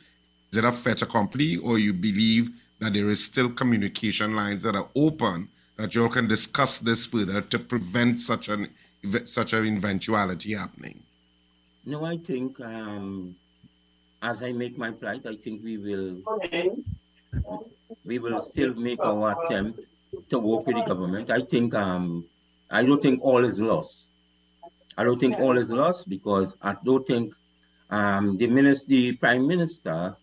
[0.52, 4.76] Is it a fait accompli, or you believe that there is still communication lines that
[4.76, 8.70] are open that you all can discuss this further to prevent such an
[9.26, 11.04] such an eventuality happening?
[11.86, 13.36] No, I think um,
[14.22, 16.22] as I make my plight, I think we will
[18.06, 19.82] we will still make our attempt
[20.30, 21.30] to work with the government.
[21.30, 22.26] I think um,
[22.70, 24.06] I don't think all is lost.
[24.98, 27.34] I don't think all is lost because I don't think
[27.90, 30.16] um, the minister, the prime minister,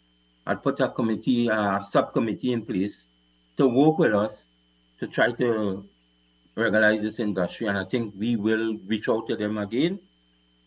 [0.46, 3.06] had put a committee, a subcommittee in place
[3.56, 4.48] to work with us
[4.98, 5.84] to try to
[6.56, 7.68] regularize this industry.
[7.68, 10.00] And I think we will reach out to them again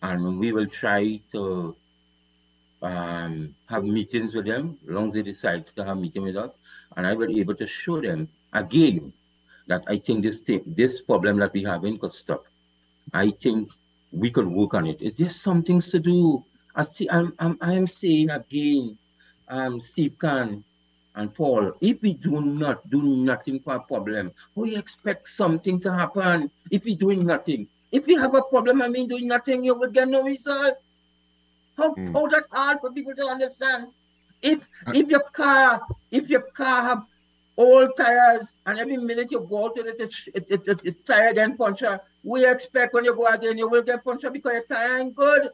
[0.01, 1.75] and we will try to
[2.81, 6.51] um, have meetings with them, as long as they decide to have meeting with us,
[6.95, 9.11] and I will be able to show them again
[9.67, 12.45] that I think this thing, this problem that we having could stop.
[13.13, 13.69] I think
[14.12, 15.01] we could work on it.
[15.01, 16.43] It- There's some things to do.
[16.75, 18.97] I see, I'm, I'm, I'm saying again,
[19.49, 20.63] um, Steve Khan
[21.15, 25.91] and Paul, if we do not do nothing for a problem, we expect something to
[25.93, 27.67] happen if we're doing nothing.
[27.91, 30.75] If you have a problem, I mean doing nothing, you will get no result.
[31.78, 32.13] How, Hmm.
[32.13, 33.88] how that's hard for people to understand.
[34.41, 37.04] If Uh, if your car, if your car have
[37.57, 41.05] old tires and every minute you go out with it, it, it, it, it, it
[41.05, 44.63] tire again puncture, we expect when you go again, you will get puncture because your
[44.63, 45.49] tire ain't good.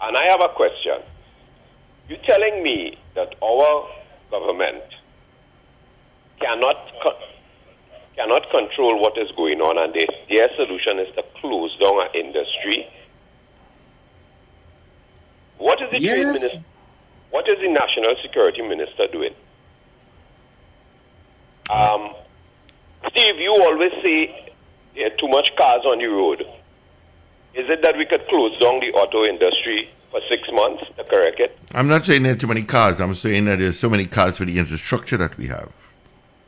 [0.00, 1.02] And I have a question.
[2.08, 3.88] You're telling me that our
[4.30, 4.84] government
[6.40, 7.18] cannot co-
[8.14, 12.14] cannot control what is going on, and they, their solution is to close down our
[12.14, 12.86] industry.
[15.58, 16.62] What is the trade minister?
[17.30, 19.34] What is the national security minister doing?
[21.70, 22.14] Um,
[23.10, 24.52] Steve, you always say
[24.94, 26.44] there are too much cars on the road.
[27.56, 31.40] Is it that we could close down the auto industry for six months to correct
[31.40, 31.56] it?
[31.72, 33.00] I'm not saying there are too many cars.
[33.00, 35.72] I'm saying that there's so many cars for the infrastructure that we have.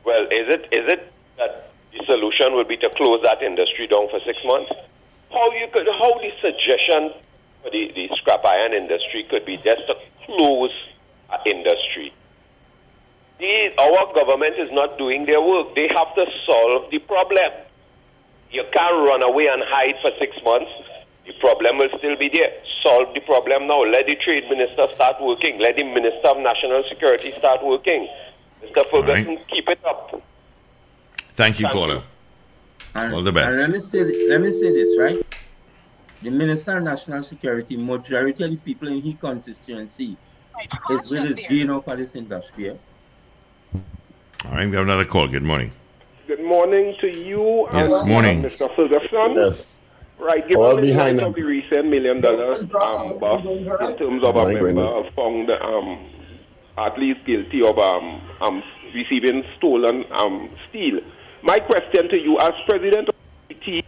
[0.05, 4.07] Well, is it is it that the solution would be to close that industry down
[4.09, 4.71] for six months?
[5.31, 7.11] How you could how the suggestion
[7.63, 9.95] for the, the scrap iron industry could be just to
[10.25, 10.73] close
[11.31, 12.13] an industry.
[13.39, 15.73] The, our government is not doing their work.
[15.73, 17.51] They have to solve the problem.
[18.51, 20.69] You can't run away and hide for six months.
[21.29, 22.51] The problem will still be there.
[22.83, 23.83] Solve the problem now.
[23.83, 25.59] Let the trade minister start working.
[25.61, 28.07] Let the minister of national security start working.
[28.63, 28.83] Mr.
[28.89, 29.47] Ferguson, right.
[29.47, 30.19] keep it up.
[31.35, 31.95] Thank you, Thank caller.
[31.95, 32.01] you.
[32.95, 33.59] And, All the best.
[33.59, 35.23] Let me say, let me say this, right?
[36.23, 40.17] The Minister of National Security, majority of the people in his constituency
[40.89, 42.71] is with his gain up for this industry.
[42.71, 45.27] All right, we have another call.
[45.27, 45.71] Good morning.
[46.25, 48.41] Good morning to you, Yes, uh, morning.
[48.41, 48.75] Mr.
[48.75, 49.35] Ferguson.
[49.35, 49.81] Yes.
[50.19, 51.29] Right, give All me behind the him.
[51.29, 53.65] of the recent million dollar um, bust in
[53.97, 55.11] terms of a Right, member Brendan.
[55.15, 56.09] found um,
[56.77, 58.61] at least guilty of um, um,
[58.93, 60.99] receiving stolen um, steel.
[61.41, 63.15] My question to you, as president of
[63.49, 63.85] TT,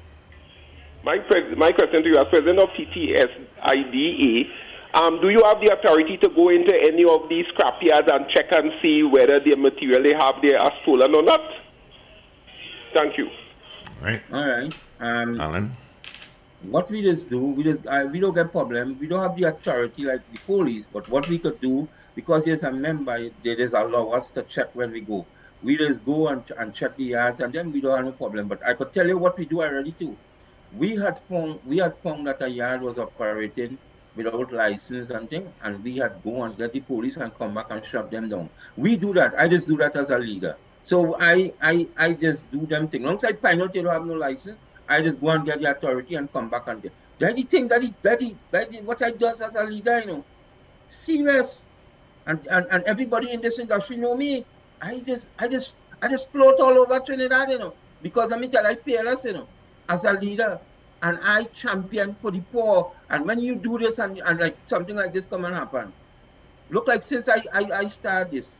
[1.04, 4.46] my, pres- my question to you, as president of TTSIDA,
[4.94, 8.46] um, do you have the authority to go into any of these scrapyards and check
[8.52, 11.42] and see whether the material they have there are stolen or not?
[12.94, 13.28] Thank you.
[13.28, 14.74] All right, All right.
[15.02, 15.72] Um, Allan.
[16.62, 18.98] What we just do, we just uh, we don't get problem.
[19.00, 22.64] We don't have the authority like the police, but what we could do because there's
[22.64, 25.28] a member, they just allow us to check when we go.
[25.62, 28.48] We just go and, and check the yards, and then we don't have no problem.
[28.48, 30.20] But I could tell you what we do already too.
[30.72, 33.80] We had found we had found that a yard was operating
[34.16, 37.68] without license and thing, and we had go and get the police and come back
[37.70, 38.50] and shut them down.
[38.76, 39.34] We do that.
[39.38, 40.58] I just do that as a leader.
[40.84, 43.04] So I I I just do them thing.
[43.04, 44.60] Once I find out you don't have no license,
[44.92, 46.92] I just go and get the authority and come back and get.
[47.20, 50.00] That the thing that he, that he, that he, what I do as a leader,
[50.02, 50.26] you know,
[50.90, 51.64] serious.
[52.28, 54.46] And, and and everybody in this industry know me.
[54.82, 58.76] I just I just I just float all over Trinidad, you know, because I'm I
[58.76, 59.48] fearless, you know,
[59.90, 60.60] as a leader.
[61.04, 62.92] And I champion for the poor.
[63.10, 65.92] And when you do this and, and like something like this come and happen,
[66.70, 68.52] look like since I I, I started this,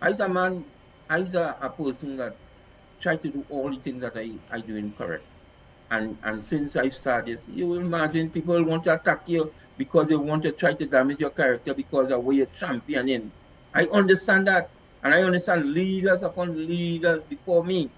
[0.00, 0.64] I I's a man,
[1.10, 2.36] I's a, a person that
[3.00, 5.24] try to do all the things that I, I do incorrect.
[5.92, 10.42] And and since I started you imagine people want to attack you because they want
[10.44, 13.32] to try to damage your character because of where you're championing.
[13.74, 14.70] I understand that.
[15.04, 17.92] And I understand leaders upon leaders before me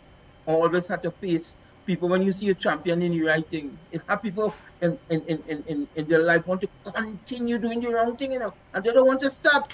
[0.47, 3.13] always had to face people when you see a champion in
[3.51, 3.79] thing.
[3.93, 7.91] It have people in, in, in, in, in their life want to continue doing the
[7.91, 9.71] wrong thing, you know, and they don't want to stop.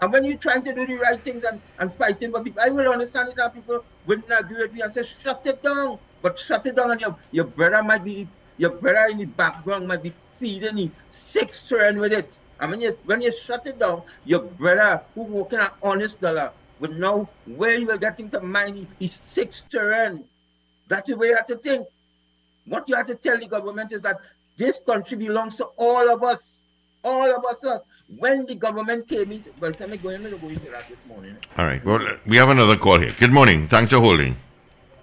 [0.00, 2.70] And when you're trying to do the right things and, and fighting for people, I
[2.70, 5.98] will understand it that people wouldn't agree with me and say, shut it down.
[6.22, 9.88] But shut it down and your, your brother might be, your brother in the background
[9.88, 12.32] might be feeding you six children with it.
[12.60, 16.52] And when you, when you shut it down, your brother who working an honest dollar
[16.78, 20.24] will know where you are getting the money is six children.
[20.88, 21.86] That's the way you have to think.
[22.66, 24.18] What you have to tell the government is that
[24.56, 26.58] this country belongs to all of us.
[27.02, 27.80] All of us.
[28.18, 31.36] When the government came in, well, let me go into that this morning.
[31.56, 31.82] All right.
[31.84, 33.14] Well, we have another call here.
[33.18, 33.68] Good morning.
[33.68, 34.36] Thanks for holding.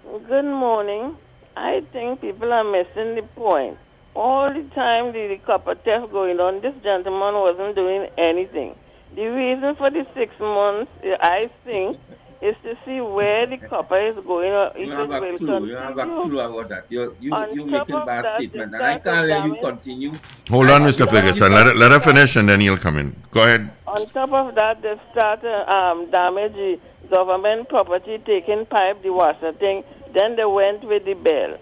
[0.08, 1.16] Good morning.
[1.54, 3.76] I think people are missing the point.
[4.14, 8.74] All the time the, the copper theft going on, this gentleman wasn't doing anything.
[9.14, 10.90] The reason for the six months,
[11.20, 11.98] I think,
[12.40, 15.38] is to see where the copper is going or if You it have a will
[15.38, 15.66] clue.
[15.66, 16.86] You have a clue about that.
[16.88, 19.56] You you On you top making bad that, statement, and I type can't let you
[19.60, 20.12] continue.
[20.48, 21.08] Hold on, Mr.
[21.08, 21.52] Ferguson.
[21.52, 23.14] Let, her- let her finish and then he'll come in.
[23.30, 23.70] Go ahead.
[23.86, 26.80] On top of that, they've started um, damage
[27.10, 29.82] government property, taking pipe, the washer thing.
[30.14, 31.58] Then they went with the bell.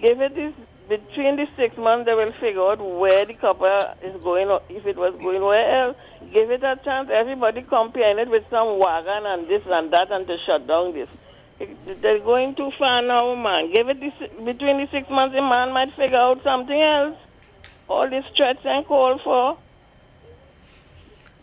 [0.00, 0.54] Give it this
[0.88, 4.86] between the six months, they will figure out where the copper is going, or if
[4.86, 5.96] it was going where else.
[6.32, 7.10] Give it a chance.
[7.12, 11.08] Everybody comparing it with some wagon and this and that, and to shut down this.
[11.58, 13.72] It- They're going too far now, man.
[13.72, 14.12] Give it this,
[14.44, 17.16] between the six months, a man might figure out something else.
[17.88, 19.58] All this threats and call for.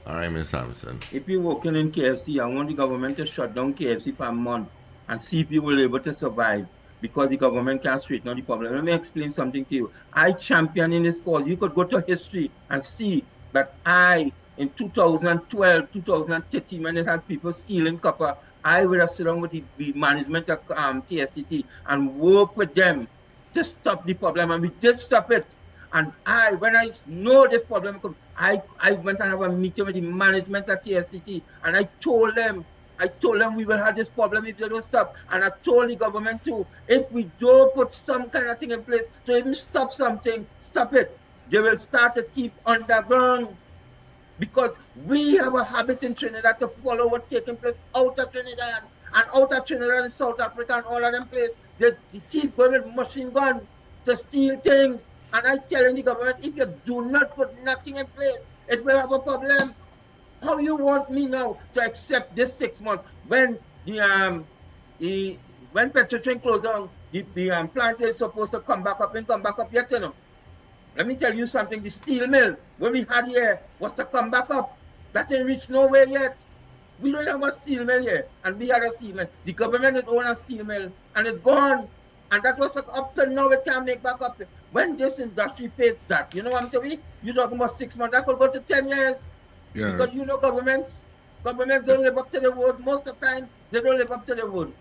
[0.05, 0.49] All right, Ms.
[0.49, 0.99] Samson.
[1.11, 4.31] If you're working in KFC, I want the government to shut down KFC for a
[4.33, 4.67] month
[5.09, 6.67] and see if you will able to survive
[7.01, 8.73] because the government can't straighten out the problem.
[8.73, 9.91] Let me explain something to you.
[10.13, 11.45] I champion in this cause.
[11.45, 17.27] You could go to history and see that I, in 2012, 2013, when it had
[17.27, 21.65] people stealing copper, I would have sit down with the, the management of um, TSTT
[21.87, 23.09] and work with them
[23.53, 24.51] to stop the problem.
[24.51, 25.45] And we did stop it.
[25.91, 27.99] And I, when I know this problem,
[28.35, 32.35] I, I went and have a meeting with the management at TSTT and I told
[32.35, 32.65] them,
[32.99, 35.15] I told them we will have this problem if they don't stop.
[35.29, 38.83] And I told the government too, if we don't put some kind of thing in
[38.83, 41.17] place to even stop something, stop it.
[41.49, 43.55] They will start a thief underground.
[44.39, 48.83] Because we have a habit in Trinidad to follow what's taking place out of Trinidad
[49.13, 51.55] and out of Trinidad and South Africa and all of them places.
[51.79, 53.67] The, the thief going with machine gun
[54.05, 55.05] to steal things.
[55.33, 58.37] And I telling the government, if you do not put nothing in place,
[58.67, 59.75] it will have a problem.
[60.43, 64.45] How you want me now to accept this six months when the um
[64.99, 65.37] the
[65.71, 69.27] when Petrotrin closed down, the, the um, plant is supposed to come back up and
[69.27, 70.13] come back up yet, you know.
[70.95, 74.29] Let me tell you something, the steel mill what we had here was to come
[74.29, 74.77] back up.
[75.13, 76.37] That ain't reached nowhere yet.
[77.01, 79.27] We don't have a steel mill here, and we had a steel mill.
[79.45, 81.87] The government had owned a steel mill, and it's gone.
[82.31, 84.41] And that was up till now, it can't make back up.
[84.71, 86.99] When this industry faced that, you know what I'm telling you?
[87.21, 89.29] You're talking about six months, that could go to 10 years.
[89.73, 89.91] Yeah.
[89.91, 90.91] Because you know governments,
[91.43, 92.79] governments don't live up to the words.
[92.79, 94.71] Most of the time, they don't live up to the word.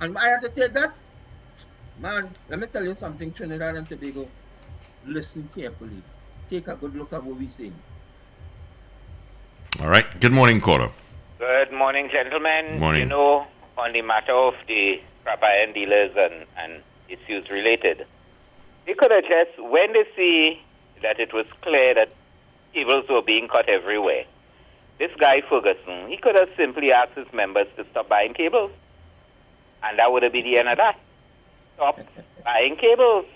[0.00, 0.96] And I have to take that.
[1.98, 4.28] Man, let me tell you something, Trinidad and Tobago.
[5.06, 6.02] Listen carefully.
[6.50, 7.74] Take a good look at what we're saying.
[9.80, 10.06] All right.
[10.20, 10.90] Good morning, caller.
[11.38, 12.78] Good morning, gentlemen.
[12.78, 13.02] Morning.
[13.02, 18.06] You know, on the matter of the scrap iron dealers and, and issues related,
[18.86, 20.62] they could have just, when they see
[21.02, 22.12] that it was clear that
[22.72, 24.24] cables were being cut everywhere,
[24.98, 28.70] this guy Ferguson, he could have simply asked his members to stop buying cables.
[29.82, 30.98] And that would have been the end of that.
[31.74, 32.00] Stop
[32.44, 33.26] buying cables.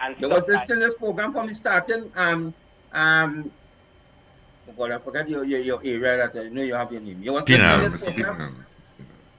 [0.00, 2.12] and There was stuff listening to this program from the starting.
[2.14, 2.54] Um,
[2.92, 3.50] um,
[4.68, 7.22] oh God, I forgot your, your, your area that I know you have your name.
[7.22, 8.66] You was listening to this program.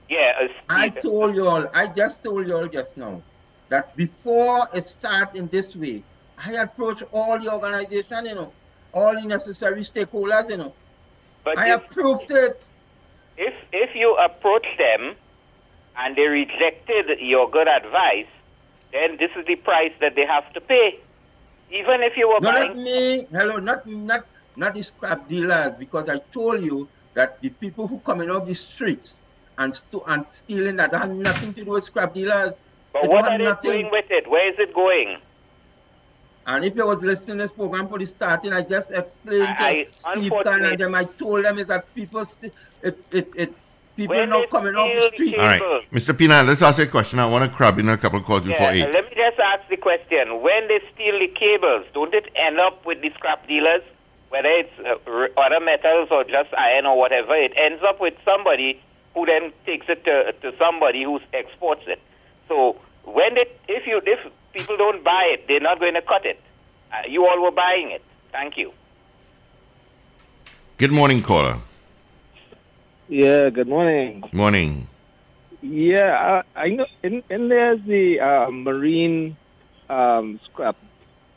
[0.08, 3.22] Yeah, uh, I told you all, I just told you all just now
[3.68, 6.02] that before it start in this way,
[6.38, 8.52] I approached all the organization, you know,
[8.94, 10.74] all the necessary stakeholders, you know.
[11.44, 12.62] But I if- approved it.
[13.36, 15.14] if if you approach them
[15.96, 18.26] and they rejected your good advice,
[18.92, 20.98] then this is the price that they have to pay.
[21.70, 23.26] Even if you were No, buying not me.
[23.32, 24.24] Hello, not not
[24.56, 28.54] not the scrap dealers, because I told you that the people who coming off the
[28.54, 29.14] streets
[29.58, 32.60] and and stealing that had nothing to do with scrap dealers.
[32.92, 34.26] But It what are they nothing- doing with it?
[34.28, 35.18] Where is it going?
[36.48, 39.62] And if you was listening to this program for the starting, I just explained to
[39.62, 40.94] I- I- Steve Khan and them.
[40.94, 42.50] I told them is that people see,
[42.82, 43.52] it, it, it
[43.94, 45.38] people When now coming off the steal the street.
[45.38, 46.16] All right, Mr.
[46.16, 47.18] Pina, let's ask you a question.
[47.18, 48.80] I want to crab in a couple of calls before eight.
[48.80, 52.86] let me just ask the question: When they steal the cables, don't it end up
[52.86, 53.82] with the scrap dealers?
[54.30, 58.80] Whether it's uh, other metals or just iron or whatever, it ends up with somebody
[59.12, 62.00] who then takes it to, to somebody who exports it.
[62.46, 64.20] So when they, if you, if
[64.58, 66.40] people don't buy it, they're not going to cut it.
[66.92, 68.02] Uh, you all were buying it.
[68.32, 68.72] Thank you.
[70.76, 71.58] Good morning, caller.
[73.08, 74.24] Yeah, good morning.
[74.32, 74.88] Morning.
[75.62, 76.86] Yeah, I, I know.
[77.02, 79.36] And, and there's the uh, marine
[79.88, 80.76] um, scrap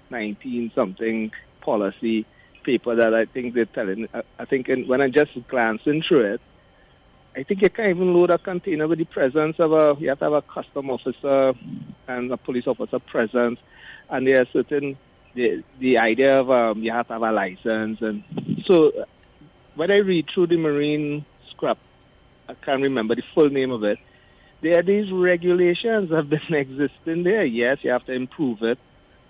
[0.10, 2.26] 19 something policy
[2.64, 4.08] paper that I think they're telling.
[4.14, 6.42] I, I think in, when I just glancing through it,
[7.36, 9.96] I think you can't even load a container with the presence of a.
[10.00, 11.54] You have to have a custom officer
[12.08, 13.58] and a police officer present,
[14.10, 14.98] and there are certain
[15.34, 18.24] the the idea of um, you have to have a license, and
[18.66, 18.92] so
[19.76, 21.78] when I read through the marine scrap,
[22.50, 23.98] I can't remember the full name of it.
[24.62, 27.46] There are these regulations that have been existing there.
[27.46, 28.78] Yes, you have to improve it,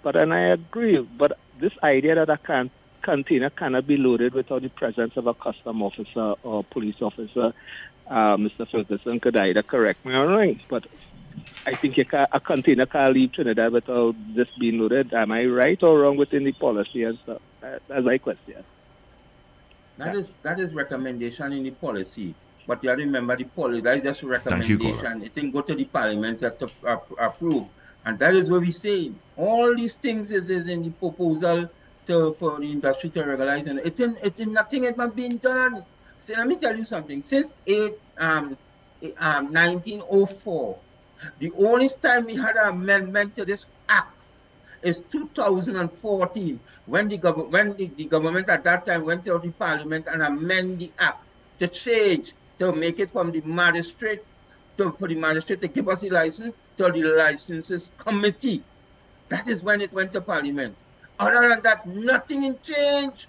[0.01, 0.97] but and I agree.
[0.99, 2.71] But this idea that a can,
[3.01, 7.53] container cannot be loaded without the presence of a custom officer or police officer,
[8.11, 8.69] uh, Mr.
[8.69, 10.59] Ferguson could either correct me or wrong.
[10.69, 10.85] But
[11.65, 15.13] I think you can, a container can't leave Trinidad without this being loaded.
[15.13, 17.41] Am I right or wrong within the policy and stuff?
[17.63, 18.63] Uh, That's my question.
[19.97, 22.33] That is that is recommendation in the policy.
[22.67, 24.95] But you have to remember the policy, that is just Thank you, recommendation.
[25.01, 25.25] caller.
[25.25, 27.65] it can go to the parliament to to ap- approve.
[28.05, 29.11] And that is what we say.
[29.37, 31.69] All these things is, is in the proposal
[32.07, 35.83] to for the industry to regularize and it in it in nothing has been done.
[36.21, 37.21] So let me tell you something.
[37.23, 38.55] Since eight um,
[39.01, 40.77] eh, um 1904,
[41.39, 44.13] the only time we had an amendment to this act
[44.83, 49.49] is 2014 when the government when the, the government at that time went to the
[49.51, 51.23] parliament and amend the act
[51.59, 54.21] to change to make it from the magistrate
[54.77, 58.63] to for the magistrate to give us the license to the licenses committee.
[59.29, 60.77] That is when it went to parliament.
[61.17, 63.27] Other than that, nothing in change.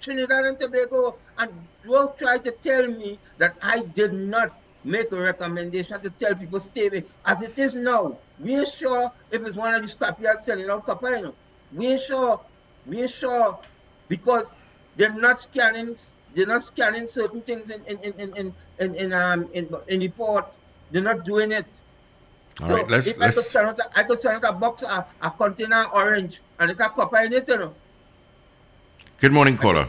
[0.00, 1.50] Trinidad and Tobago, and
[1.88, 4.52] don't try to tell me that I did not
[4.84, 7.04] make a recommendation to tell people stay away.
[7.24, 10.86] As it is now, we ain't sure if it's one of the scrapyards selling out
[10.86, 11.32] copper.
[11.74, 12.40] We ain't sure.
[12.86, 13.58] We ain't sure
[14.08, 14.52] because
[14.96, 15.96] they're not scanning.
[16.34, 20.00] They're not scanning certain things in in in in in, in, in um in, in
[20.00, 20.46] the port.
[20.90, 21.66] They're not doing it.
[22.60, 24.58] All right, let's if I could let's send out a, I could send out a
[24.58, 27.74] box, a, a container orange, and it have copper in it, you know.
[29.18, 29.86] Good morning, caller.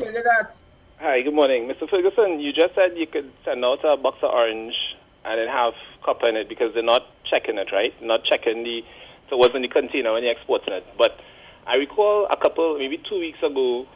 [1.02, 1.72] Hi, good morning.
[1.72, 1.90] Mr.
[1.90, 4.76] Ferguson, you just said you could send out a box of orange
[5.24, 5.72] and then have
[6.04, 7.96] copper in it because they're not checking it, right?
[8.04, 8.82] Not checking the,
[9.30, 10.84] so it wasn't the container when you're exporting it.
[10.98, 11.16] But
[11.66, 13.88] I recall a couple, maybe two weeks ago,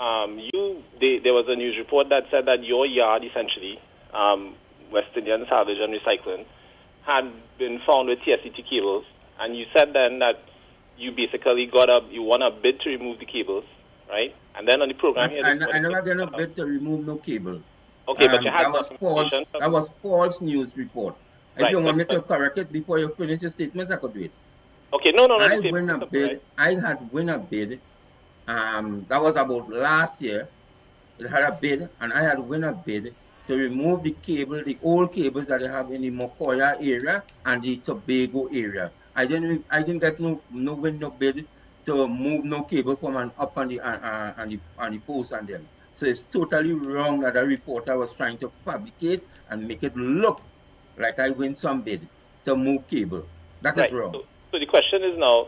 [0.00, 3.78] um, you they, there was a news report that said that your yard, essentially,
[4.14, 4.56] um,
[4.90, 6.46] West Indian Salvage and Recycling,
[7.04, 9.04] had been found with TSTT cables,
[9.38, 10.40] and you said then that
[10.96, 13.64] you basically got a, you won a bid to remove the cables,
[14.08, 14.32] right?
[14.56, 17.06] And then on the program here, I, I, I never get a bid to remove
[17.06, 17.60] no cable.
[18.08, 19.30] Okay, but Um, you had that was false.
[19.30, 21.14] That was false news report.
[21.56, 24.14] If Right, you want me to correct it before you finish your statement, I could
[24.14, 24.30] do it.
[24.92, 25.44] Okay, no, no, no.
[25.44, 26.40] I win a bid.
[26.56, 27.80] I had win a bid.
[28.46, 30.48] Um, that was about last year.
[31.18, 33.14] It had a bid, and I had win a bid
[33.48, 37.62] to remove the cable, the old cables that they have in the Mokoya area and
[37.62, 38.90] the Tobago area.
[39.14, 41.46] I didn't, I didn't get no, no win no bid
[41.86, 44.98] to move no cable from and up on the, uh, uh, on the, on the
[45.00, 45.68] post on them.
[45.94, 50.42] So it's totally wrong that a reporter was trying to fabricate and make it look
[50.98, 52.08] like I win some bid
[52.44, 53.26] to move cable.
[53.62, 53.92] That is Right.
[53.92, 54.12] wrong.
[54.12, 54.22] So,
[54.52, 55.46] so the question is now,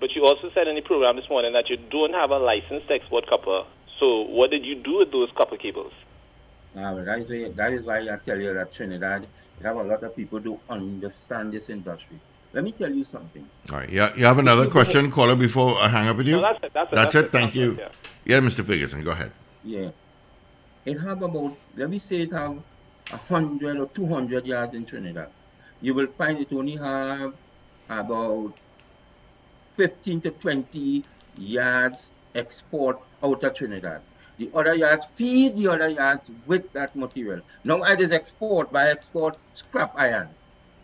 [0.00, 2.82] but you also said in the program this morning that you don't have a license
[2.88, 3.62] to export copper.
[3.98, 5.92] So what did you do with those copper cables?
[6.74, 9.26] Now, that is why that is why I tell you that Trinidad,
[9.58, 12.20] you have a lot of people who understand this industry.
[12.56, 13.46] Let me tell you something.
[13.70, 13.90] All right.
[13.90, 16.36] Yeah, you have another question, caller, before I hang up with you?
[16.36, 17.24] No, that's it, that's it, That's, that's it.
[17.26, 17.72] it, Thank that's you.
[17.72, 17.92] it,
[18.24, 18.40] yeah.
[18.40, 18.64] yeah, Mr.
[18.64, 19.30] Ferguson, go ahead.
[19.62, 19.90] Yeah.
[20.86, 22.56] It have about, let me say it have
[23.12, 25.28] a hundred or two hundred yards in Trinidad.
[25.82, 27.34] You will find it only have
[27.90, 28.54] about
[29.76, 31.04] 15 to 20
[31.36, 34.00] yards export out of Trinidad.
[34.38, 37.42] The other yards feed the other yards with that material.
[37.64, 40.30] Now I just export, by export scrap iron,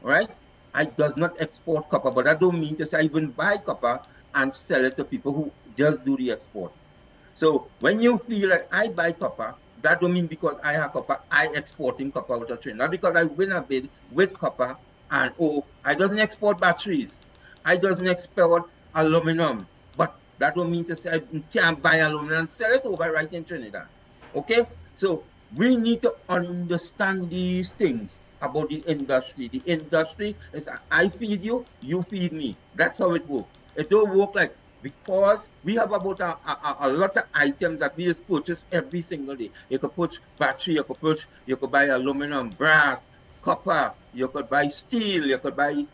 [0.02, 0.28] right?
[0.74, 4.00] I does not export copper, but I don't mean to say I even buy copper
[4.34, 6.72] and sell it to people who just do the export.
[7.36, 11.18] So when you feel like I buy copper, that don't mean because I have copper,
[11.30, 12.78] I exporting copper out of Trinidad.
[12.78, 14.76] Not because I win a bid with copper
[15.10, 17.12] and oh, I doesn't export batteries.
[17.64, 18.64] I doesn't export
[18.94, 19.66] aluminum.
[19.96, 23.30] But that don't mean to say I can't buy aluminum and sell it over right
[23.32, 23.86] in Trinidad.
[24.34, 24.66] Okay?
[24.94, 28.10] So we need to understand these things
[28.42, 29.48] about the industry.
[29.48, 32.58] The industry is I feed you, you feed me.
[32.74, 33.50] That's how it works.
[33.76, 37.96] It don't work like because we have about a, a, a lot of items that
[37.96, 39.50] we just purchase every single day.
[39.68, 43.08] You could put battery, you could put, you could buy aluminum, brass,
[43.40, 45.86] copper, you could buy steel, you could buy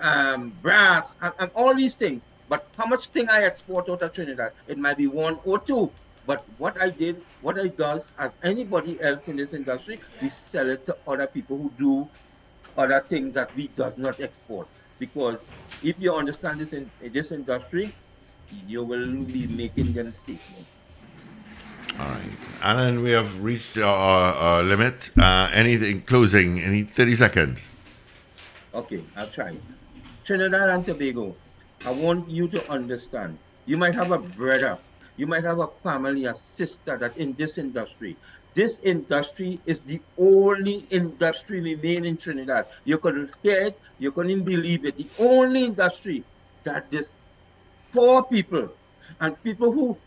[0.00, 2.22] um, brass, and, and all these things.
[2.48, 4.52] But how much thing I export out of Trinidad?
[4.66, 5.90] It might be one or two.
[6.26, 10.70] But what I did, what I does, as anybody else in this industry, we sell
[10.70, 12.08] it to other people who do
[12.78, 14.68] other things that we does not export.
[14.98, 15.44] Because
[15.82, 17.94] if you understand this in, this industry,
[18.66, 20.38] you will be making them sick.
[21.98, 22.22] All right.
[22.62, 25.10] Allan, we have reached our, our limit.
[25.18, 26.60] Uh, anything closing?
[26.60, 27.68] Any 30 seconds?
[28.74, 29.56] Okay, I'll try.
[30.24, 31.36] Trinidad and Tobago,
[31.84, 33.38] I want you to understand.
[33.66, 34.78] You might have a brother,
[35.16, 38.18] you might have a family, a sister that in this industry.
[38.54, 42.66] This industry is the only industry remaining in Trinidad.
[42.84, 44.96] You couldn't hear it, you couldn't believe it.
[44.96, 46.24] The only industry
[46.64, 47.10] that this
[47.92, 48.68] poor people
[49.20, 50.00] and people who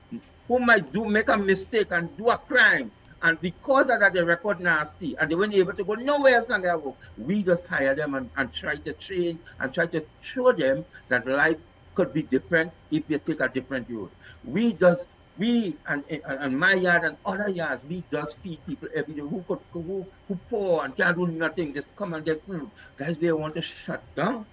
[0.48, 2.92] who might do make a mistake and do a crime
[3.22, 6.50] and because of that they record nasty and they weren't able to go nowhere else
[6.50, 10.06] on their work we just hire them and, and try to train and try to
[10.22, 11.58] show them that life
[11.98, 14.10] could be different if they take a different road
[14.56, 15.06] we just
[15.42, 15.52] we
[15.94, 19.40] and, and, and my yard and other yards we just feed people every day who
[19.48, 22.70] could who who poor and can't do nothing just come and get food
[23.02, 24.46] guys they want to shut down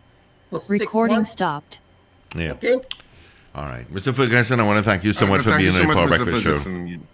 [0.51, 1.33] for Recording months.
[1.33, 1.81] stopped.
[2.37, 2.53] Yeah.
[2.53, 2.75] Okay.
[3.55, 3.87] All right.
[3.93, 4.15] Mr.
[4.15, 5.89] Ferguson, I want to thank you so All much for thank you being so on
[5.89, 6.51] the much, Power Breakfast Show.
[6.59, 6.87] Ferguson.
[6.87, 7.07] You-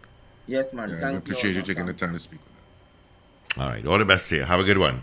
[0.46, 0.88] Yes, man.
[0.90, 1.62] yeah, I appreciate you you.
[1.62, 2.40] taking the time to speak.
[2.44, 3.62] With us.
[3.62, 3.86] All right.
[3.86, 4.42] All the best to you.
[4.42, 5.02] Have a good one.